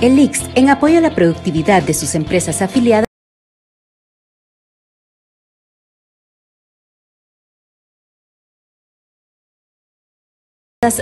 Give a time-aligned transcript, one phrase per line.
[0.00, 3.04] El IX, en apoyo a la productividad de sus empresas afiliadas,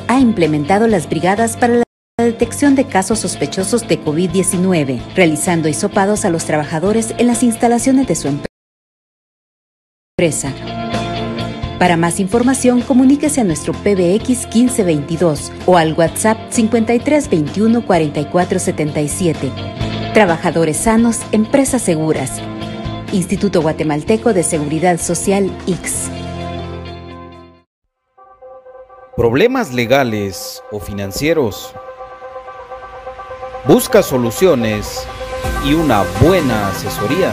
[0.09, 1.85] ha implementado las brigadas para la
[2.25, 8.17] detección de casos sospechosos de COVID-19, realizando hisopados a los trabajadores en las instalaciones de
[8.17, 8.27] su
[10.17, 10.53] empresa.
[11.79, 19.53] Para más información, comuníquese a nuestro PBX 1522 o al WhatsApp 5321 4477.
[20.13, 22.43] Trabajadores sanos, empresas seguras.
[23.13, 26.11] Instituto Guatemalteco de Seguridad Social, IX.
[29.17, 31.75] ¿Problemas legales o financieros?
[33.67, 35.07] ¿Busca soluciones
[35.65, 37.33] y una buena asesoría?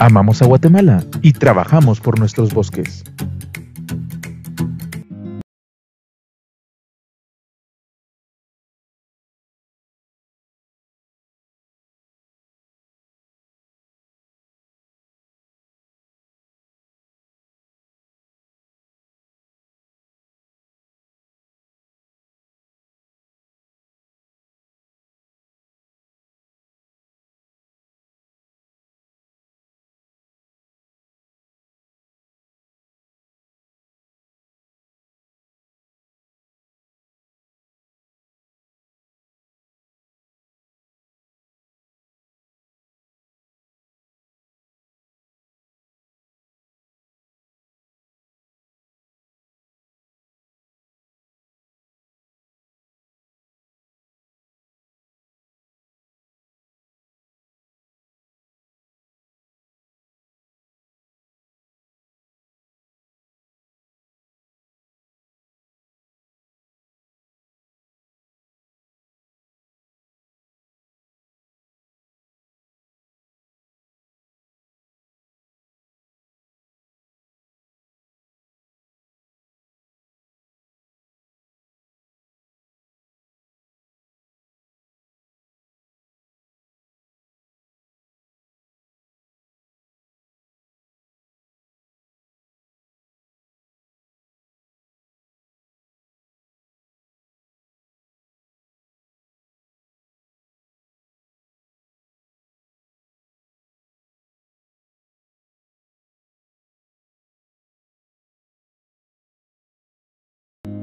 [0.00, 3.04] Amamos a Guatemala y trabajamos por nuestros bosques.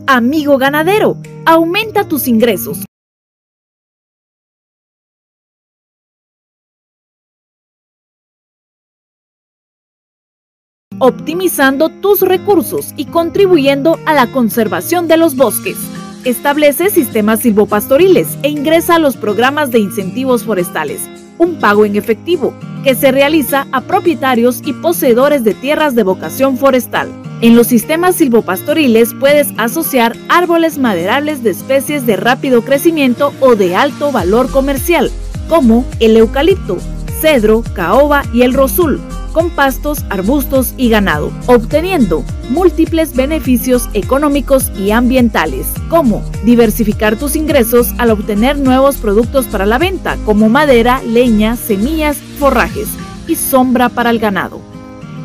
[0.09, 2.85] Amigo ganadero, aumenta tus ingresos.
[10.99, 15.77] optimizando tus recursos y contribuyendo a la conservación de los bosques.
[16.25, 21.01] Establece sistemas silvopastoriles e ingresa a los programas de incentivos forestales,
[21.37, 26.57] un pago en efectivo que se realiza a propietarios y poseedores de tierras de vocación
[26.57, 27.26] forestal.
[27.39, 33.75] En los sistemas silvopastoriles puedes asociar árboles maderables de especies de rápido crecimiento o de
[33.75, 35.11] alto valor comercial,
[35.47, 36.77] como el eucalipto,
[37.21, 38.99] cedro, caoba y el rosul,
[39.33, 47.93] con pastos, arbustos y ganado, obteniendo múltiples beneficios económicos y ambientales, como diversificar tus ingresos
[47.99, 52.87] al obtener nuevos productos para la venta, como madera, leña, semillas, forrajes
[53.27, 54.59] y sombra para el ganado.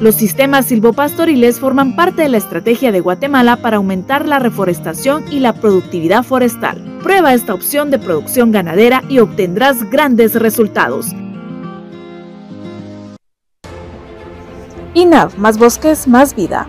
[0.02, 5.38] Los sistemas silvopastoriles forman parte de la estrategia de Guatemala para aumentar la reforestación y
[5.38, 6.98] la productividad forestal.
[7.04, 11.06] Prueba esta opción de producción ganadera y obtendrás grandes resultados.
[14.94, 16.68] INAV, más bosques, más vida.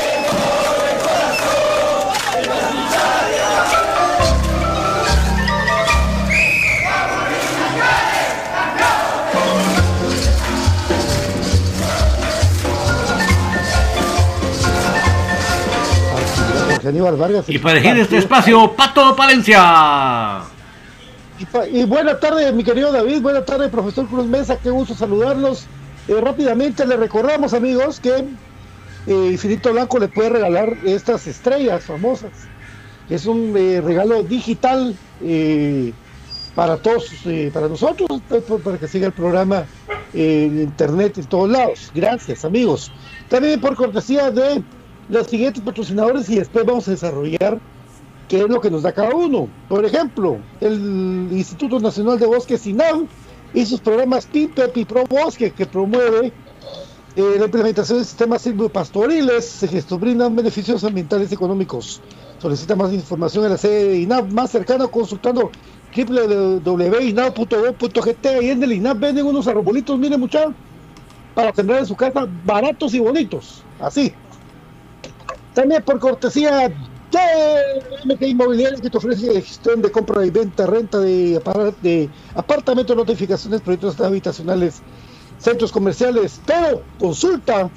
[16.81, 17.45] Jorge Aníbal Vargas.
[17.47, 20.41] Y para elegir este espacio, Pato Palencia.
[21.39, 23.21] Y, y buena tarde, mi querido David.
[23.21, 24.57] Buena tarde, profesor Cruz Mesa.
[24.57, 25.65] Qué gusto saludarlos.
[26.07, 28.25] Eh, rápidamente le recordamos, amigos, que
[29.07, 32.31] eh, Infinito Blanco le puede regalar estas estrellas famosas.
[33.09, 34.95] Es un eh, regalo digital
[36.55, 37.11] para todos,
[37.53, 38.07] para nosotros,
[38.47, 39.65] por- para que siga el programa
[40.15, 41.91] en internet en todos lados.
[41.93, 42.91] Gracias, amigos.
[43.29, 44.63] También por cortesía de
[45.11, 47.59] los siguientes patrocinadores y después vamos a desarrollar
[48.29, 49.49] qué es lo que nos da cada uno.
[49.67, 53.09] Por ejemplo, el Instituto Nacional de Bosques INAM
[53.53, 56.31] y sus programas PIPEP y Pro Bosque que promueve
[57.17, 61.99] eh, la implementación de sistemas silvopastoriles que brindan beneficios ambientales y económicos.
[62.39, 65.51] Solicita más información en la sede de INAP más cercana consultando
[65.93, 70.53] www.inap.gov.gt y en el INAP venden unos arbolitos, miren muchachos,
[71.35, 74.13] para sembrar en su casa baratos y bonitos, así.
[75.53, 76.75] También por cortesía de
[78.05, 81.41] MT Inmobiliaria que te ofrece gestión de compra y venta, renta de,
[81.81, 84.83] de apartamentos, notificaciones, proyectos habitacionales,
[85.37, 87.69] centros comerciales, pero consulta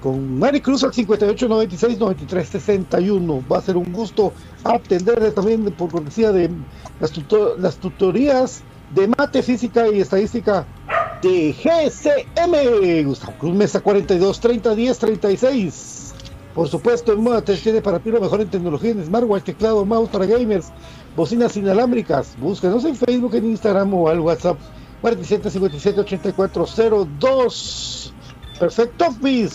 [0.00, 3.46] con Mari Cruz al 58 96 93 61.
[3.46, 4.34] Va a ser un gusto
[4.64, 6.50] atenderle también por cortesía de
[6.98, 10.68] las, tuto- las tutorías de mate, física y estadística
[11.22, 13.04] de GCM.
[13.06, 15.95] Gustavo Cruz Mesa 42 30 10 36.
[16.56, 19.84] Por supuesto, en Moda Tech tiene para ti lo mejor en tecnología en smartwatch, teclado,
[19.84, 20.72] mouse para gamers,
[21.14, 22.34] bocinas inalámbricas.
[22.38, 24.58] Búscanos en Facebook, en Instagram o al WhatsApp
[25.02, 26.66] 47 57 84
[27.20, 28.14] 02.
[28.58, 29.54] Perfecto Office.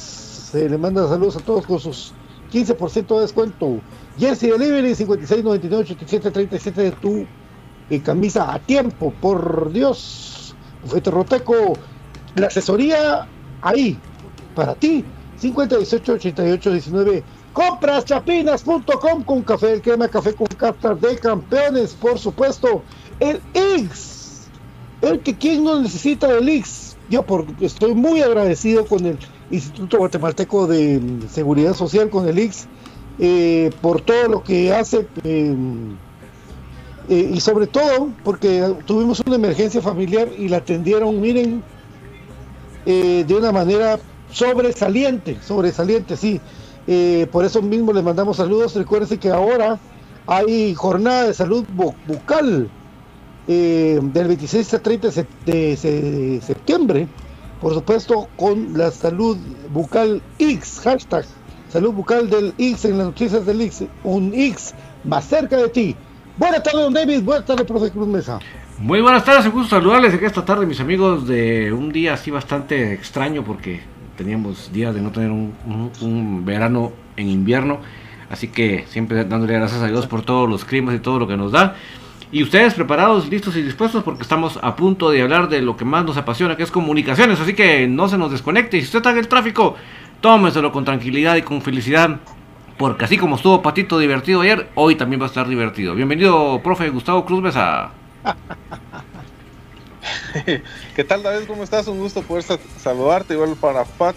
[0.51, 2.13] Se le manda saludos a todos con sus
[2.53, 3.81] 15% de descuento.
[4.19, 7.25] Jersey Delivery 56 99 87 37 de tu
[7.89, 10.55] eh, camisa a tiempo, por Dios.
[10.83, 11.73] Bufete Roteco,
[12.35, 13.27] la asesoría
[13.63, 13.97] ahí,
[14.53, 15.03] para ti.
[15.41, 22.83] 518 88 19 compraschapinas.com con café el crema, café con cartas de campeones, por supuesto.
[23.19, 24.47] El X,
[25.01, 26.95] el que quien no necesita del X.
[27.09, 29.17] Yo por, estoy muy agradecido con el
[29.49, 32.67] Instituto Guatemalteco de Seguridad Social, con el X,
[33.19, 35.55] eh, por todo lo que hace eh,
[37.09, 41.61] eh, y sobre todo porque tuvimos una emergencia familiar y la atendieron, miren,
[42.85, 43.99] eh, de una manera
[44.31, 46.39] sobresaliente, sobresaliente, sí.
[46.87, 48.75] Eh, por eso mismo les mandamos saludos.
[48.75, 49.79] Recuerden que ahora
[50.27, 52.69] hay jornada de salud bu- bucal
[53.47, 57.07] eh, del 26 al 30 de, sep- de se- septiembre.
[57.61, 59.37] Por supuesto, con la salud
[59.71, 61.25] bucal X, hashtag
[61.69, 64.73] salud bucal del X en las noticias del X, un X
[65.03, 65.95] más cerca de ti.
[66.37, 67.21] Buenas tardes, don David.
[67.23, 68.39] Buenas tardes, profe Cruz Mesa.
[68.79, 72.31] Muy buenas tardes, un gusto saludarles aquí esta tarde, mis amigos, de un día así
[72.31, 73.79] bastante extraño porque
[74.21, 77.79] teníamos días de no tener un, verano en invierno.
[78.29, 81.35] Así que siempre dándole gracias a Dios por todos los climas y todo lo que
[81.35, 81.75] nos da.
[82.31, 85.85] Y ustedes preparados, listos y dispuestos porque estamos a punto de hablar de lo que
[85.85, 87.39] más nos apasiona, que es comunicaciones.
[87.39, 88.77] Así que no se nos desconecte.
[88.77, 89.75] Y si usted está en el tráfico,
[90.21, 92.19] tómeselo con tranquilidad y con felicidad.
[92.77, 95.95] Porque así como estuvo Patito divertido ayer, hoy también va a estar divertido.
[95.95, 97.89] Bienvenido, profe Gustavo Cruz Mesa.
[100.95, 101.47] ¿Qué tal David?
[101.47, 101.87] ¿Cómo estás?
[101.87, 104.15] Un gusto poder sa- saludarte, igual para Pat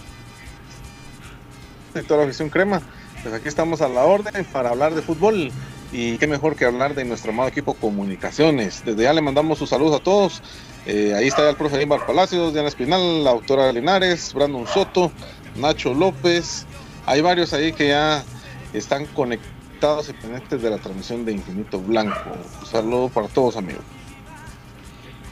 [1.95, 2.83] y toda la afición crema.
[3.23, 5.51] Pues aquí estamos a la orden para hablar de fútbol
[5.93, 8.83] y qué mejor que hablar de nuestro amado equipo Comunicaciones.
[8.85, 10.43] Desde ya le mandamos sus saludos a todos.
[10.87, 15.11] Eh, ahí está el profe Limbar Palacios, Diana Espinal, la autora Linares, Brandon Soto,
[15.57, 16.67] Nacho López.
[17.07, 18.23] Hay varios ahí que ya
[18.73, 22.19] están conectados y pendientes de la transmisión de Infinito Blanco.
[22.61, 23.85] Un saludo para todos amigos.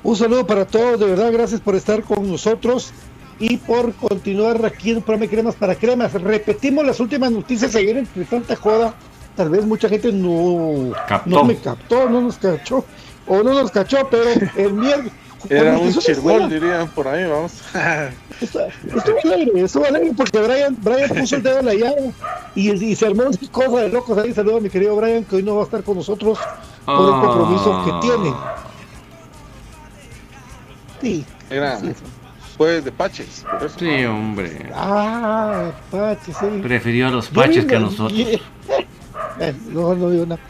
[0.04, 2.92] Un saludo para todos, de verdad, gracias por estar con nosotros
[3.38, 6.12] y por continuar aquí en el programa de Cremas para Cremas.
[6.12, 8.94] Repetimos las últimas noticias ayer entre tanta joda.
[9.36, 11.30] Tal vez mucha gente no, Captó.
[11.30, 12.84] no me captó, no nos cachó,
[13.26, 14.24] o no nos cachó, pero
[14.56, 15.12] el miércoles.
[15.48, 17.52] Era un chirgol, dirían por ahí, vamos.
[18.40, 22.12] Estuvo alegre, estuvo alegre porque Brian, Brian puso el dedo en la llave
[22.56, 24.34] y, y se armó una cosa de locos ahí.
[24.34, 26.38] Saludos a mi querido Brian que hoy no va a estar con nosotros
[26.84, 28.34] por el compromiso que tiene.
[31.02, 31.24] Sí.
[31.50, 31.92] Era sí.
[32.58, 33.78] de Paches, por eso.
[33.78, 34.70] Sí, hombre.
[34.72, 36.46] Ah, Pache, sí.
[36.62, 38.12] Prefirió a los paches que a nosotros.
[39.68, 40.40] no, no digo nada.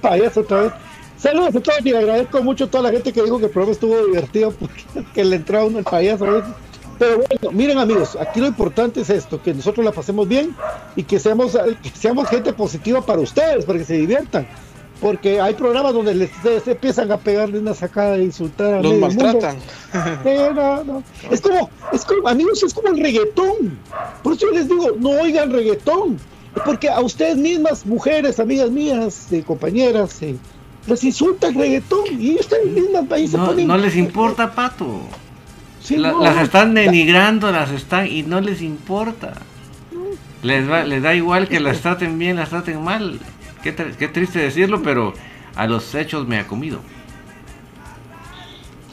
[0.00, 0.72] Payaso otra vez.
[1.16, 3.50] Saludos a todos y le agradezco mucho a toda la gente que dijo que el
[3.50, 4.82] programa estuvo divertido porque
[5.14, 6.56] que le entraba uno el payaso a.
[6.98, 10.54] Pero bueno, miren amigos, aquí lo importante es esto, que nosotros la pasemos bien
[10.94, 14.46] y que seamos, que seamos gente positiva para ustedes, para que se diviertan.
[15.04, 18.80] Porque hay programas donde les, se, se empiezan a pegarle una sacada de insultar a
[18.82, 19.56] Los maltratan.
[20.24, 21.02] Eh, no, no.
[21.30, 23.78] Es como, es como, amigos, es como el reggaetón.
[24.22, 26.18] Por eso yo les digo, no oigan reggaetón.
[26.64, 30.36] Porque a ustedes mismas, mujeres, amigas mías, eh, compañeras, eh,
[30.86, 33.66] les insulta el reggaetón y ustedes mismas ahí se No, ponen.
[33.66, 35.00] no les importa, pato.
[35.82, 39.34] Sí, La- no, las están la- denigrando, las están y no les importa.
[40.42, 43.18] Les, va- les da igual que las traten bien, las traten mal.
[43.64, 45.12] Qué, tr- qué triste decirlo, pero
[45.56, 46.78] a los hechos me ha comido.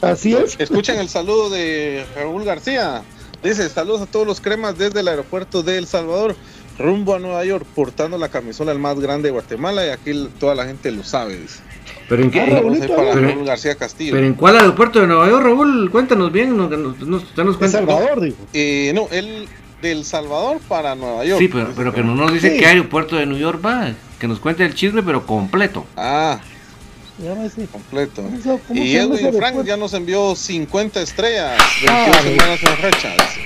[0.00, 0.56] Así es.
[0.58, 3.02] Escuchen el saludo de Raúl García.
[3.44, 6.34] Dice, saludos a todos los cremas desde el aeropuerto de El Salvador,
[6.78, 10.54] rumbo a Nueva York, portando la camisola el más grande de Guatemala y aquí toda
[10.54, 11.36] la gente lo sabe.
[11.36, 11.60] Dice.
[12.08, 12.40] ¿Pero en qué?
[12.40, 14.12] Ah, Raulito, para pero- Raúl García Castillo.
[14.14, 15.90] ¿Pero en cuál aeropuerto de Nueva York, Raúl?
[15.90, 17.68] Cuéntanos bien, nos, nos, nos El cuenta.
[17.68, 18.36] Salvador, digo.
[18.54, 19.46] Eh, no, él
[19.82, 21.38] del Salvador para Nueva York.
[21.40, 22.58] Sí, pero, pero que no nos dice Sí.
[22.58, 23.92] qué aeropuerto de New York va.
[24.22, 25.84] Que nos cuente el chisme, pero completo.
[25.96, 26.38] Ah,
[27.20, 27.66] Llámese.
[27.66, 28.22] completo.
[28.22, 32.60] ¿Cómo se Y Edwin Frank ya nos envió 50 estrellas, Ah, 22 bien.
[32.60, 33.42] semanas en.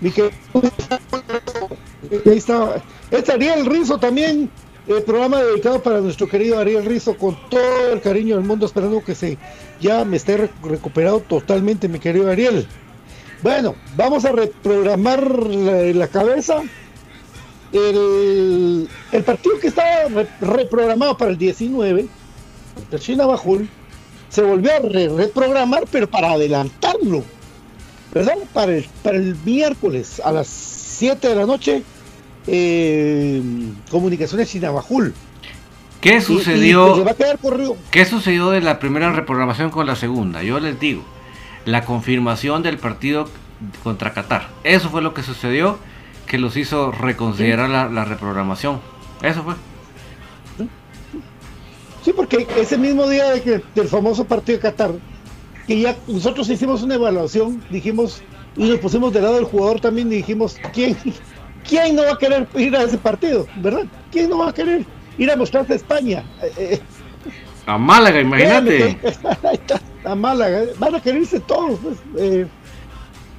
[0.00, 0.30] Mi que-
[2.30, 2.80] Ahí está.
[3.10, 4.48] Este Ariel Rizo también,
[4.86, 9.02] el programa dedicado para nuestro querido Ariel Rizo, con todo el cariño del mundo, esperando
[9.02, 9.36] que se
[9.80, 12.68] ya me esté re- recuperado totalmente, mi querido Ariel.
[13.42, 16.62] Bueno, vamos a reprogramar la, la cabeza.
[17.72, 22.06] El, el partido que estaba re- reprogramado para el 19,
[22.92, 23.68] el China Bajul,
[24.28, 27.22] se volvió a re- reprogramar, pero para adelantarlo.
[28.14, 28.34] ¿verdad?
[28.54, 31.82] Para el, para el miércoles a las 7 de la noche,
[32.46, 33.42] eh,
[33.90, 35.12] Comunicaciones Chinabajul.
[36.00, 36.92] ¿Qué Y- y sucedió?
[36.92, 37.38] se le va a quedar.
[37.90, 40.42] ¿Qué sucedió de la primera reprogramación con la segunda?
[40.42, 41.02] Yo les digo,
[41.64, 43.28] la confirmación del partido
[43.82, 44.48] contra Qatar.
[44.64, 45.78] Eso fue lo que sucedió
[46.26, 48.80] que los hizo reconsiderar la, la reprogramación.
[49.22, 49.54] Eso fue.
[52.04, 54.92] Sí, porque ese mismo día de que, del famoso partido de Qatar,
[55.66, 58.22] que ya nosotros hicimos una evaluación, dijimos,
[58.56, 60.96] y nos pusimos del lado del jugador también, y dijimos, ¿quién,
[61.68, 63.46] ¿quién no va a querer ir a ese partido?
[63.56, 63.86] ¿Verdad?
[64.12, 64.84] ¿Quién no va a querer
[65.18, 66.24] ir a mostrarse a España?
[66.42, 66.80] Eh, eh,
[67.66, 68.96] A Málaga, imagínate.
[70.04, 71.80] A Málaga, van a querer irse todos.
[71.80, 72.46] pues, eh,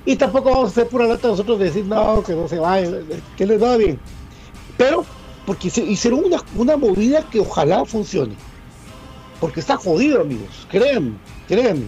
[0.08, 2.90] Y tampoco vamos a hacer pura lata nosotros de decir, no, que no se vaya,
[3.36, 4.00] que les va bien.
[4.78, 5.04] Pero,
[5.46, 8.34] porque hicieron una, una movida que ojalá funcione.
[9.42, 10.66] Porque está jodido, amigos.
[10.72, 11.18] Créanme,
[11.50, 11.88] créanme.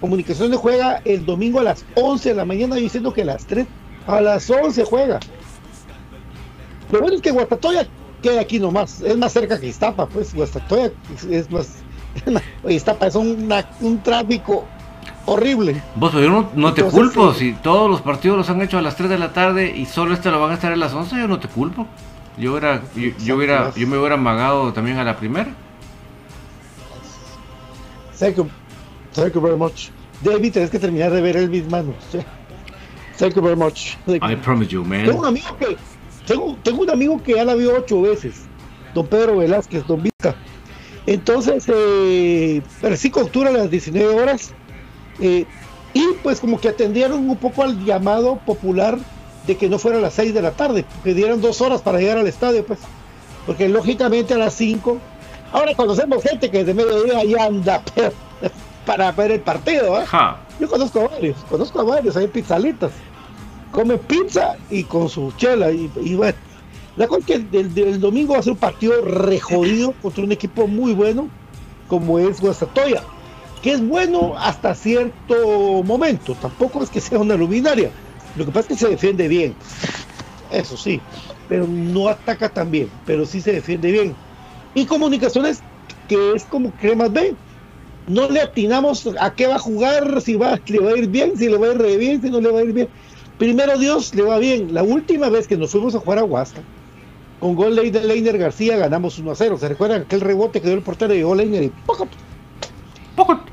[0.00, 3.64] Comunicaciones juega el domingo a las 11 de la mañana, diciendo que a las 3,
[4.08, 5.20] a las 11 juega.
[6.90, 7.86] Lo bueno es que Guastatoya
[8.22, 10.90] queda aquí nomás, es más cerca que Iztapa, pues Guastatoya
[11.30, 11.68] es más.
[12.68, 14.66] Iztapa es un tráfico
[15.26, 15.82] horrible.
[15.94, 19.10] Vos, yo no, te culpo, si todos los partidos los han hecho a las 3
[19.10, 21.38] de la tarde y solo este lo van a estar a las 11, yo no
[21.38, 21.86] te culpo.
[22.38, 22.82] Yo hubiera,
[23.24, 25.50] yo, hubiera, yo me hubiera amagado también a la primera.
[28.18, 28.48] Thank you,
[29.12, 29.90] thank you very much.
[30.22, 31.94] David, tienes que terminar de ver el mismo.
[33.18, 33.96] Thank you very much.
[34.06, 35.04] I promise you, man.
[35.04, 35.76] Tengo un amigo que,
[36.26, 38.46] tengo, tengo un amigo que ya la vio ocho veces.
[38.94, 40.34] Don Pedro Velázquez, Don Vista.
[41.06, 44.54] Entonces, eh, el 5 de octubre a las 19 horas
[45.22, 45.46] eh,
[45.94, 48.98] y pues como que atendieron un poco al llamado popular
[49.46, 51.98] de que no fuera a las 6 de la tarde, que dieron dos horas para
[51.98, 52.80] llegar al estadio, pues,
[53.46, 54.98] porque lógicamente a las 5,
[55.52, 57.82] ahora conocemos gente que desde mediodía ya anda
[58.86, 60.04] para ver el partido, ¿eh?
[60.58, 62.90] yo conozco a varios, conozco a varios, hay pizzalitas,
[63.70, 66.38] come pizza y con su chela, y, bueno,
[66.96, 70.66] la cosa es que el, domingo va a ser un partido rejodido contra un equipo
[70.66, 71.28] muy bueno,
[71.88, 73.02] como es Guastatoya
[73.62, 77.90] que es bueno hasta cierto momento, tampoco es que sea una luminaria,
[78.36, 79.54] lo que pasa es que se defiende bien,
[80.50, 81.00] eso sí,
[81.48, 84.14] pero no ataca tan bien, pero sí se defiende bien.
[84.74, 85.60] Y comunicaciones,
[86.08, 87.34] que es como cremas B,
[88.08, 91.36] no le atinamos a qué va a jugar, si va, le va a ir bien,
[91.36, 92.88] si le va a ir re bien, si no le va a ir bien.
[93.38, 94.72] Primero Dios le va bien.
[94.74, 96.62] La última vez que nos fuimos a jugar a Huasca,
[97.40, 99.58] con gol de Leiner García ganamos 1 a 0.
[99.58, 101.72] ¿Se recuerdan aquel rebote que dio el portero y gol Leiner y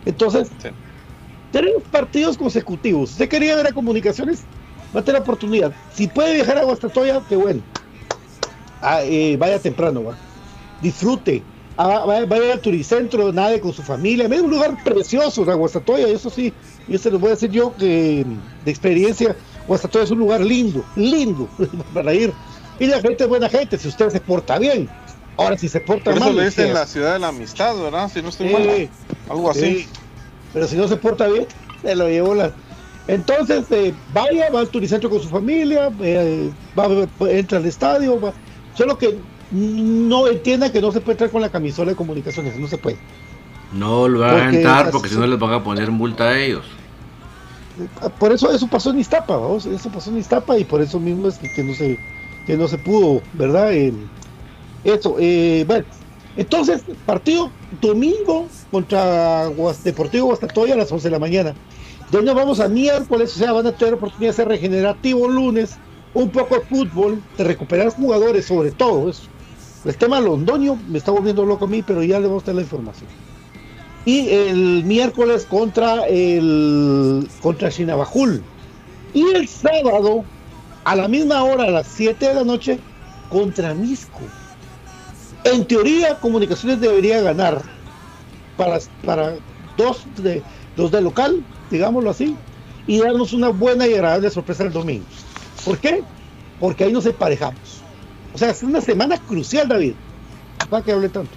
[0.05, 0.49] entonces,
[1.51, 3.11] tenemos partidos consecutivos.
[3.11, 4.43] Usted quería ver a comunicaciones,
[4.95, 5.73] va a tener oportunidad.
[5.93, 7.61] Si puede viajar a Guastatoya, qué bueno.
[8.81, 10.17] Ah, eh, vaya temprano, va.
[10.81, 11.43] disfrute.
[11.77, 14.27] Ah, vaya, al turicentro, nade con su familia.
[14.27, 16.53] Es un lugar precioso, la Guastatoya, eso sí.
[16.87, 18.25] Yo se lo voy a decir yo que
[18.65, 19.35] de experiencia,
[19.67, 21.47] Guastatoya es un lugar lindo, lindo
[21.93, 22.33] para ir.
[22.79, 24.89] Y la gente es buena gente, si usted se porta bien.
[25.39, 26.39] Ahora, si se porta Por eso mal.
[26.39, 28.11] Eso en la ciudad de la amistad, ¿verdad?
[28.13, 28.89] Si no estoy mal.
[29.29, 29.87] Algo así.
[30.53, 31.47] Pero si no se porta bien,
[31.81, 32.51] se lo llevó la.
[33.07, 38.33] Entonces, eh, vaya, va al turicentro con su familia, eh, va, entra al estadio, va.
[38.75, 39.17] Solo que
[39.51, 42.99] no entienda que no se puede entrar con la camisola de comunicaciones, no se puede.
[43.73, 46.65] No lo van a entrar porque si no les van a poner multa a ellos.
[48.19, 51.29] Por eso eso pasó en Iztapa, vamos, eso pasó en Iztapa y por eso mismo
[51.29, 51.97] es que, no se
[52.45, 53.71] que no se pudo, ¿verdad?
[54.83, 55.85] Eso, eh, bueno,
[56.37, 59.49] entonces, partido domingo contra
[59.83, 61.55] Deportivo Guastatoya a las 11 de la mañana.
[62.11, 65.75] De nos vamos a miércoles, o sea, van a tener oportunidad de ser regenerativo lunes,
[66.13, 69.23] un poco de fútbol, de recuperar jugadores, sobre todo eso.
[69.85, 72.55] El tema Londoño me está volviendo loco a mí, pero ya le vamos a dar
[72.55, 73.09] la información.
[74.05, 78.41] Y el miércoles contra el contra Chinabajul.
[79.13, 80.23] Y el sábado,
[80.83, 82.79] a la misma hora, a las 7 de la noche,
[83.29, 84.21] contra Misco.
[85.43, 87.61] En teoría, Comunicaciones debería ganar
[88.57, 89.35] para, para
[89.77, 90.43] dos de
[90.75, 92.35] los de local, digámoslo así,
[92.87, 95.05] y darnos una buena y agradable sorpresa el domingo.
[95.63, 96.03] ¿Por qué?
[96.59, 97.81] Porque ahí nos emparejamos.
[98.33, 99.93] O sea, es una semana crucial, David.
[100.69, 101.31] Para que hable tanto.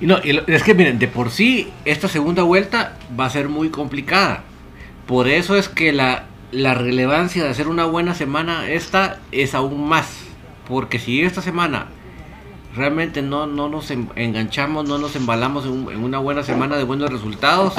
[0.00, 4.44] No, es que miren, de por sí, esta segunda vuelta va a ser muy complicada.
[5.06, 9.88] Por eso es que la, la relevancia de hacer una buena semana esta es aún
[9.88, 10.06] más.
[10.66, 11.88] Porque si esta semana
[12.74, 17.74] realmente no, no nos enganchamos, no nos embalamos en, una buena semana de buenos resultados,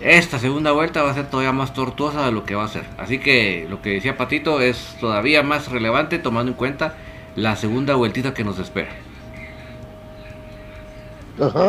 [0.00, 2.86] esta segunda vuelta va a ser todavía más tortuosa de lo que va a ser.
[2.98, 6.96] Así que lo que decía Patito es todavía más relevante tomando en cuenta
[7.36, 8.90] la segunda vueltita que nos espera.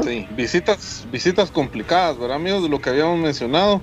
[0.03, 2.63] Sí, visitas, visitas complicadas, ¿verdad, amigos?
[2.63, 3.81] De lo que habíamos mencionado.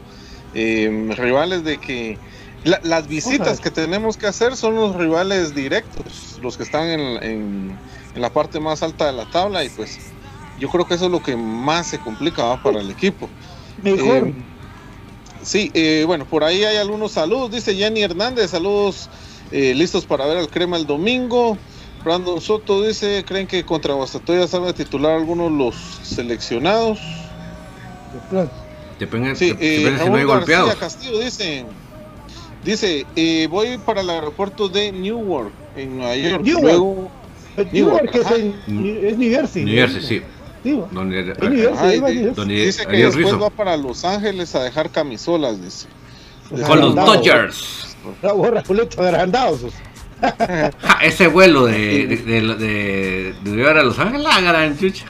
[0.54, 2.18] Eh, rivales de que
[2.64, 7.78] las visitas que tenemos que hacer son los rivales directos, los que están en, en
[8.14, 9.98] la parte más alta de la tabla y pues
[10.58, 13.28] yo creo que eso es lo que más se complica para el equipo.
[13.82, 14.28] Mejor.
[14.28, 14.34] Eh,
[15.42, 19.08] sí, eh, bueno, por ahí hay algunos saludos, dice Jenny Hernández, saludos
[19.52, 21.56] eh, listos para ver al Crema el domingo.
[22.04, 26.98] Brandon Soto dice, ¿creen que contra Guastatoya sabe titular algunos los seleccionados?
[28.98, 30.74] Depende, sí, depende si no hay golpeados.
[30.76, 31.66] Castillo dice,
[32.64, 33.04] dice
[33.48, 36.46] voy para el aeropuerto de Newark, en Nueva York.
[36.46, 37.10] Luego,
[37.64, 38.54] Newark, que es, en,
[39.04, 39.64] es New Jersey.
[39.64, 40.22] New Jersey, sí.
[40.62, 41.34] sí donde,
[42.46, 45.86] dice que después va para Los Ángeles a dejar camisolas, dice.
[46.66, 47.96] Con los Dodgers.
[48.22, 49.60] Bravo, Raulito agrandados.
[50.20, 55.04] Ja, ese vuelo de, de, de, de, de a Los Ángeles, la gran chucha.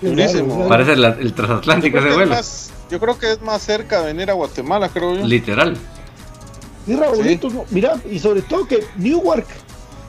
[0.00, 0.68] Durísimo.
[0.68, 2.32] Parece la- el transatlántico ese vuelo.
[2.32, 5.26] más, yo creo que es más cerca de venir a Guatemala, creo yo.
[5.26, 5.76] Literal.
[6.86, 9.46] Y Raulito, no, mira, y sobre todo que Newark,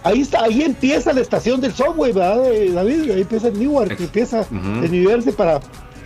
[0.06, 3.12] ahí está, ahí empieza la estación del subway, ¿verdad, eh, David?
[3.12, 4.82] Ahí empieza Newark, empieza Ujú.
[4.82, 5.60] de New Jersey para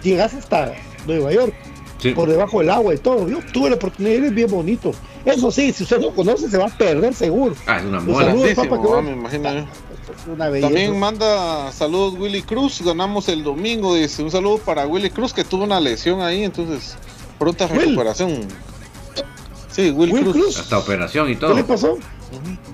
[0.03, 0.73] llegar hasta
[1.05, 1.53] Nueva York,
[1.99, 2.11] Sí.
[2.11, 3.27] por debajo del agua y todo.
[3.29, 4.91] Yo tuve la oportunidad de ir, es bien bonito.
[5.25, 7.53] Eso sí, si usted no conoce, se va a perder seguro.
[7.67, 8.27] Ah, es una mola.
[8.27, 9.59] saludos, papá, que ah, me imagino yo.
[9.59, 10.67] Es una belleza.
[10.69, 15.43] También manda saludos Willy Cruz, ganamos el domingo, dice un saludo para Willy Cruz que
[15.43, 16.95] tuvo una lesión ahí, entonces
[17.37, 17.81] pronta Will.
[17.81, 18.47] recuperación.
[19.71, 20.33] Sí, Will, Will Cruz.
[20.35, 20.59] Cruz.
[20.59, 21.65] Hasta operación y ¿Qué le todo.
[21.67, 21.97] pasó?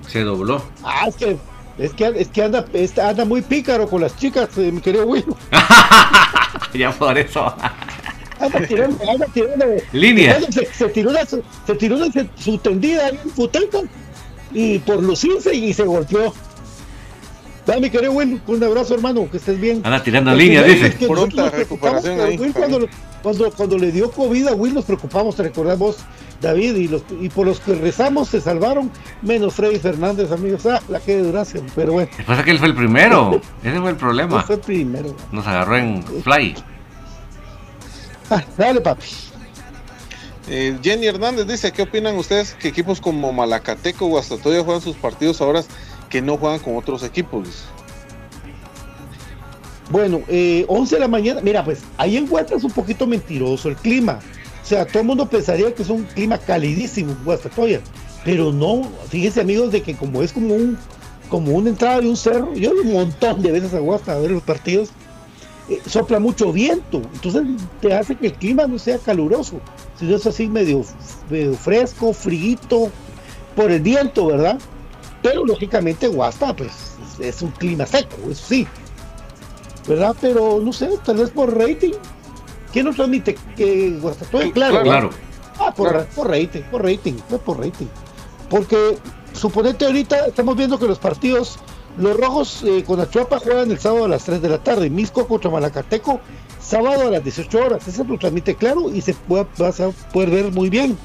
[0.07, 0.61] Se dobló.
[0.83, 1.37] Ah, es que,
[1.77, 5.05] es que, es que anda, este, anda muy pícaro con las chicas, eh, mi querido
[5.05, 5.25] Will.
[6.73, 7.53] ya por eso.
[8.39, 9.65] Anda tirando, anda tirando.
[9.93, 10.39] Línea.
[10.51, 13.79] Se, se tiró una, se tiró una, se- su tendida en Futeca
[14.53, 16.33] y por lucirse y se golpeó.
[17.69, 19.81] Va, mi querido Will, un abrazo hermano, que estés bien.
[19.83, 20.87] Anda tirando Al líneas, dice.
[20.87, 22.87] es que Pronta recuperación ahí, Will cuando,
[23.23, 25.97] cuando, cuando le dio COVID a Will nos preocupamos, te recordamos,
[26.41, 30.65] David, y, los, y por los que rezamos se salvaron, menos Freddy Fernández, amigos.
[30.65, 33.41] Ah, la que desgracia, pero bueno, Lo que pasa es que él fue el primero.
[33.63, 34.43] Ese fue el no problema.
[34.43, 35.15] fue primero.
[35.31, 36.55] Nos agarró en fly.
[38.29, 39.05] Ah, dale, papi.
[40.47, 44.95] Eh, Jenny Hernández dice, ¿qué opinan ustedes que equipos como Malacateco o Guastatoya juegan sus
[44.95, 45.63] partidos ahora
[46.09, 47.65] que no juegan con otros equipos?
[49.89, 53.69] Bueno, eh, 11 de la mañana, mira, pues ahí en Huasta es un poquito mentiroso
[53.69, 54.19] el clima.
[54.65, 57.81] O sea, todo el mundo pensaría que es un clima calidísimo Guastatoya,
[58.23, 60.75] pero no, fíjense amigos de que como es como un
[61.29, 64.31] como una entrada de un cerro, yo un montón de veces a Huasta a ver
[64.31, 64.89] los partidos,
[65.69, 67.43] eh, sopla mucho viento, entonces
[67.79, 69.59] te hace que el clima no sea caluroso,
[69.99, 70.83] sino es así medio,
[71.29, 72.89] medio fresco, friguito,
[73.55, 74.57] por el viento, ¿verdad?
[75.21, 76.71] Pero lógicamente Huasta, pues,
[77.19, 78.67] es, es un clima seco, eso sí.
[79.87, 80.15] ¿verdad?
[80.19, 81.93] Pero no sé, tal vez por rating.
[82.75, 83.37] ¿Quién nos transmite?
[83.55, 84.81] Que Guastatoya, claro.
[84.83, 85.09] Claro.
[85.57, 86.05] Ah, por, Claro.
[86.13, 87.85] por rating, por rating, fue por rating.
[88.49, 88.97] Porque
[89.31, 91.57] suponete ahorita estamos viendo que los partidos,
[91.97, 95.25] los rojos eh, con Achuapa juegan el sábado a las 3 de la tarde, Misco
[95.25, 96.19] contra Malacateco,
[96.61, 97.87] sábado a las 18 horas.
[97.87, 100.97] Ese lo transmite claro y se puede, vas a poder ver muy bien.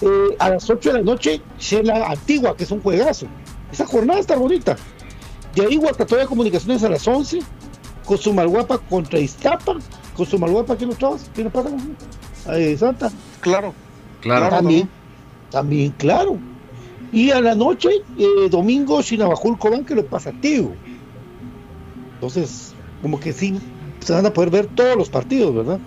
[0.00, 3.26] Eh, a las 8 de la noche, Shela Antigua, que es un juegazo.
[3.70, 4.76] Esa jornada está bonita.
[5.54, 7.40] De ahí Guastatoya Comunicaciones a las 11,
[8.06, 9.76] Cosumalguapa contra Iztapa.
[10.16, 11.30] Cosumalguapa, ¿quién lo traes?
[11.34, 11.70] ¿Quién pasa?
[12.52, 13.10] Eh, Santa.
[13.40, 13.74] Claro.
[14.20, 14.48] Claro.
[14.48, 14.88] También,
[15.50, 16.38] también, claro.
[17.12, 17.88] Y a la noche,
[18.18, 20.72] eh, domingo, Chinabajul Cobán, que lo pasa tío.
[22.14, 23.58] Entonces, como que sí,
[24.00, 25.78] se van a poder ver todos los partidos, ¿verdad?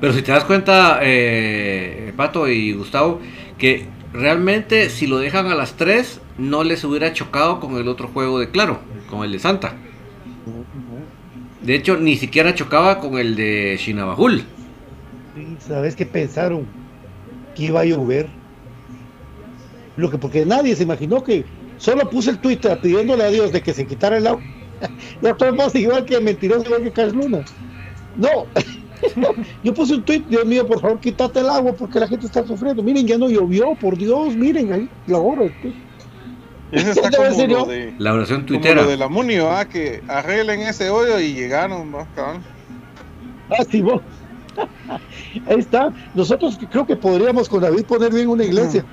[0.00, 3.20] Pero si te das cuenta, eh, Pato y Gustavo,
[3.58, 8.08] que realmente si lo dejan a las 3, no les hubiera chocado con el otro
[8.08, 9.74] juego de Claro, con el de Santa.
[11.62, 14.44] De hecho, ni siquiera chocaba con el de Shinabajul.
[15.58, 16.66] ¿Sabes qué pensaron?
[17.54, 18.28] Que iba a llover.
[19.96, 21.44] Lo que, porque nadie se imaginó que
[21.76, 24.42] solo puse el Twitter pidiéndole a Dios de que se quitara el agua.
[25.22, 27.44] No todos igual que mentiroso, igual que Carlos Luna.
[28.16, 28.46] No.
[29.62, 32.44] Yo puse un tweet, Dios mío, por favor, quítate el agua porque la gente está
[32.44, 32.82] sufriendo.
[32.82, 35.44] Miren, ya no llovió, por Dios, miren ahí la hora.
[36.72, 38.82] Ese está como lo de, La oración como tuitera.
[38.82, 42.06] lo de la Munio, ah, que arreglen ese hoyo y llegaron, ¿no?
[42.14, 42.42] Cabrón.
[43.50, 44.02] Ah, sí, vos.
[45.48, 45.92] Ahí está.
[46.14, 48.84] Nosotros creo que podríamos con David poner bien una iglesia.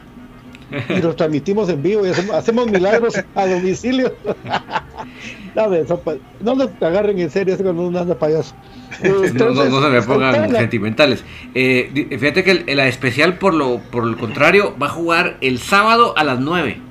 [0.89, 4.13] Y lo transmitimos en vivo y hacemos, hacemos milagros a domicilio.
[5.55, 8.55] no, pa- no nos agarren en serio, es cuando uno anda payaso.
[9.03, 11.23] No, no- entonces, no se me pongan sentimentales.
[11.53, 15.59] Eh, fíjate que el- la especial, por lo, por el contrario, va a jugar el
[15.59, 16.81] sábado a las 9.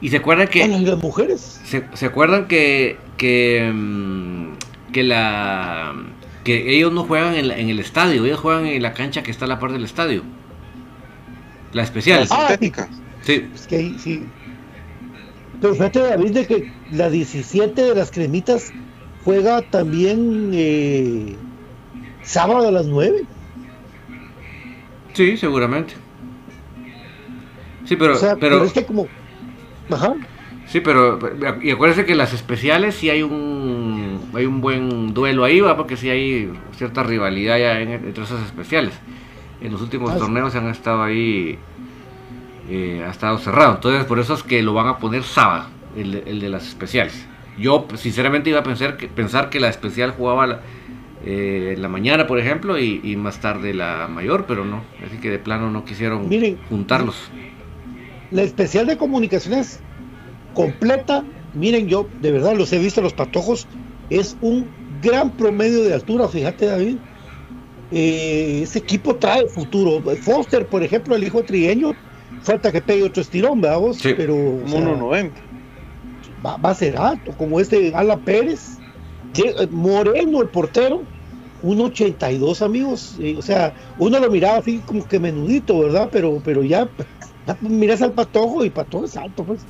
[0.00, 0.60] Y se acuerdan que.
[0.60, 1.60] Bueno, ¿y las mujeres?
[1.64, 5.94] ¿Se, se acuerdan que que, mm, que la
[6.44, 9.30] que ellos no juegan en, la- en el estadio, ellos juegan en la cancha que
[9.30, 10.22] está a la par del estadio?
[11.72, 12.26] La especial.
[12.30, 12.88] Ah, Sintética.
[13.22, 13.46] Sí.
[13.54, 14.24] Es que ahí sí.
[15.60, 18.72] Pero fíjate, David, de que la 17 de las cremitas
[19.24, 21.36] juega también eh,
[22.22, 23.24] sábado a las 9.
[25.12, 25.92] Sí, seguramente.
[27.84, 29.06] Sí, pero o sea, pero, pero es que como.
[29.92, 30.14] Ajá.
[30.66, 31.18] sí, pero
[31.62, 35.96] y acuérdense que las especiales sí hay un hay un buen duelo ahí, va, porque
[35.96, 38.92] sí hay cierta rivalidad ya en- entre esas especiales.
[39.60, 41.58] En los últimos Ah, torneos han estado ahí
[42.68, 43.74] eh, ha estado cerrado.
[43.74, 46.66] Entonces, por eso es que lo van a poner sábado, el, de- el de las
[46.68, 47.26] especiales.
[47.58, 50.60] Yo, sinceramente, iba a pensar que, pensar que la especial jugaba la,
[51.24, 54.82] eh, la mañana, por ejemplo, y, y más tarde la mayor, pero no.
[55.06, 57.30] Así que de plano no quisieron Miren, juntarlos.
[58.30, 59.84] La especial de comunicaciones
[60.52, 63.68] completa, miren yo, de verdad los he visto los patojos,
[64.08, 66.98] es un gran promedio de altura, fíjate David.
[67.90, 70.02] Eh, ese equipo trae futuro.
[70.22, 71.98] Foster, por ejemplo, el hijo trigueño,
[72.40, 73.98] falta que pegue otro estirón, ¿verdad vos?
[73.98, 75.40] Sí, Pero o como sea, 1.90.
[76.44, 78.82] va, va a ser alto, como este Ala Pérez.
[79.34, 81.08] Eh, Moreno, el portero,
[81.60, 83.16] 1.82 amigos.
[83.18, 86.08] eh, o sea, uno lo miraba así como que menudito, ¿verdad?
[86.12, 87.06] Pero, pero ya, ya
[87.60, 89.60] miras al patojo y patojo es alto, pues.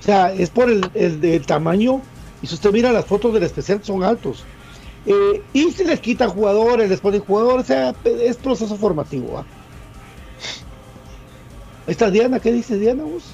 [0.00, 2.00] O sea, es por el, el- el tamaño.
[2.42, 4.44] Y si usted mira las fotos del especial, son altos.
[5.06, 9.38] Eh, y se les quitan jugadores, les ponen jugadores, o sea, es proceso formativo.
[9.38, 9.44] ¿ah?
[11.86, 13.24] Ahí está Diana, ¿qué dice Diana vos?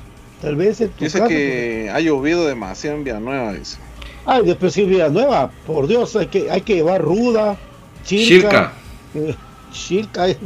[0.41, 3.77] Tal vez en tu Dice que ha llovido demasiado en Villanueva, dice.
[4.25, 7.57] Ay, después sí, Villanueva, por Dios, hay que, hay que llevar ruda,
[8.05, 8.73] chilca.
[9.15, 9.31] Chilca.
[9.31, 9.35] eh,
[9.73, 10.39] Chilca, eh,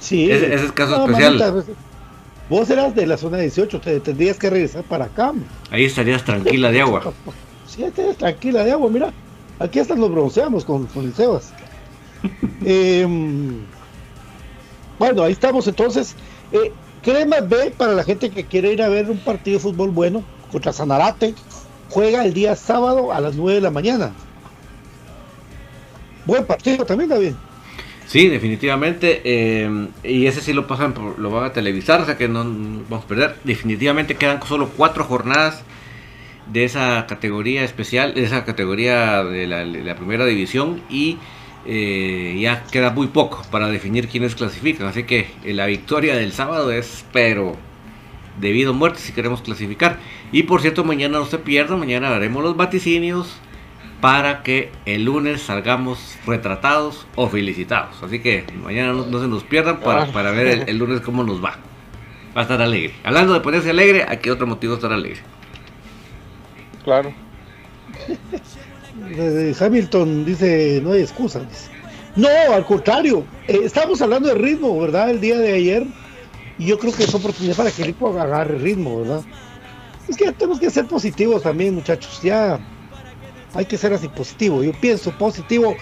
[0.00, 0.30] sí.
[0.30, 1.34] Ese- ese es caso No, especial.
[1.38, 1.66] mamita, pues,
[2.48, 5.32] vos eras de la zona 18, te tendrías que regresar para acá.
[5.32, 5.46] man.
[5.70, 7.12] Ahí estarías tranquila de agua.
[7.66, 9.12] Sí, estés tranquila de agua, mira.
[9.58, 11.52] Aquí hasta nos bronceamos con, con el Sebas.
[12.64, 13.62] Em,
[14.98, 16.14] bueno, ahí estamos entonces.
[16.52, 19.90] Eh, Crema B para la gente que quiere ir a ver un partido de fútbol
[19.90, 21.34] bueno contra Sanarate.
[21.90, 24.12] Juega el día sábado a las 9 de la mañana.
[26.24, 27.34] Buen partido también, David.
[28.06, 29.20] Sí, definitivamente.
[29.24, 32.44] eh, y ese sí lo pasan, por- lo van a televisar, o sea que no
[32.88, 33.36] vamos a perder.
[33.44, 35.62] Definitivamente quedan solo cuatro jornadas
[36.52, 41.16] de esa categoría especial, de esa categoría de la, primera división y
[41.66, 44.86] eh, ya queda muy poco para definir quiénes clasifican.
[44.86, 47.56] Así que eh, la victoria del sábado es, pero
[48.38, 49.98] debido a muerte si queremos clasificar.
[50.32, 53.38] Y por cierto, mañana no se pierdan, mañana haremos los vaticinios
[54.04, 58.02] para que el lunes salgamos retratados o felicitados.
[58.02, 61.24] Así que mañana no, no se nos pierdan para, para ver el, el lunes cómo
[61.24, 61.56] nos va.
[62.36, 62.92] Va a estar alegre.
[63.02, 65.20] Hablando de ponerse alegre, aquí otro motivo de estar alegre.
[66.84, 67.14] Claro.
[69.58, 71.70] Hamilton dice, no hay excusas.
[72.14, 75.08] No, al contrario, eh, estamos hablando de ritmo, ¿verdad?
[75.08, 75.86] El día de ayer.
[76.58, 79.22] Y yo creo que es oportunidad para que el equipo agarre ritmo, ¿verdad?
[80.06, 82.20] Es que tenemos que ser positivos también, muchachos.
[82.22, 82.60] Ya
[83.54, 84.62] hay que ser así positivo.
[84.62, 85.76] Yo pienso positivo.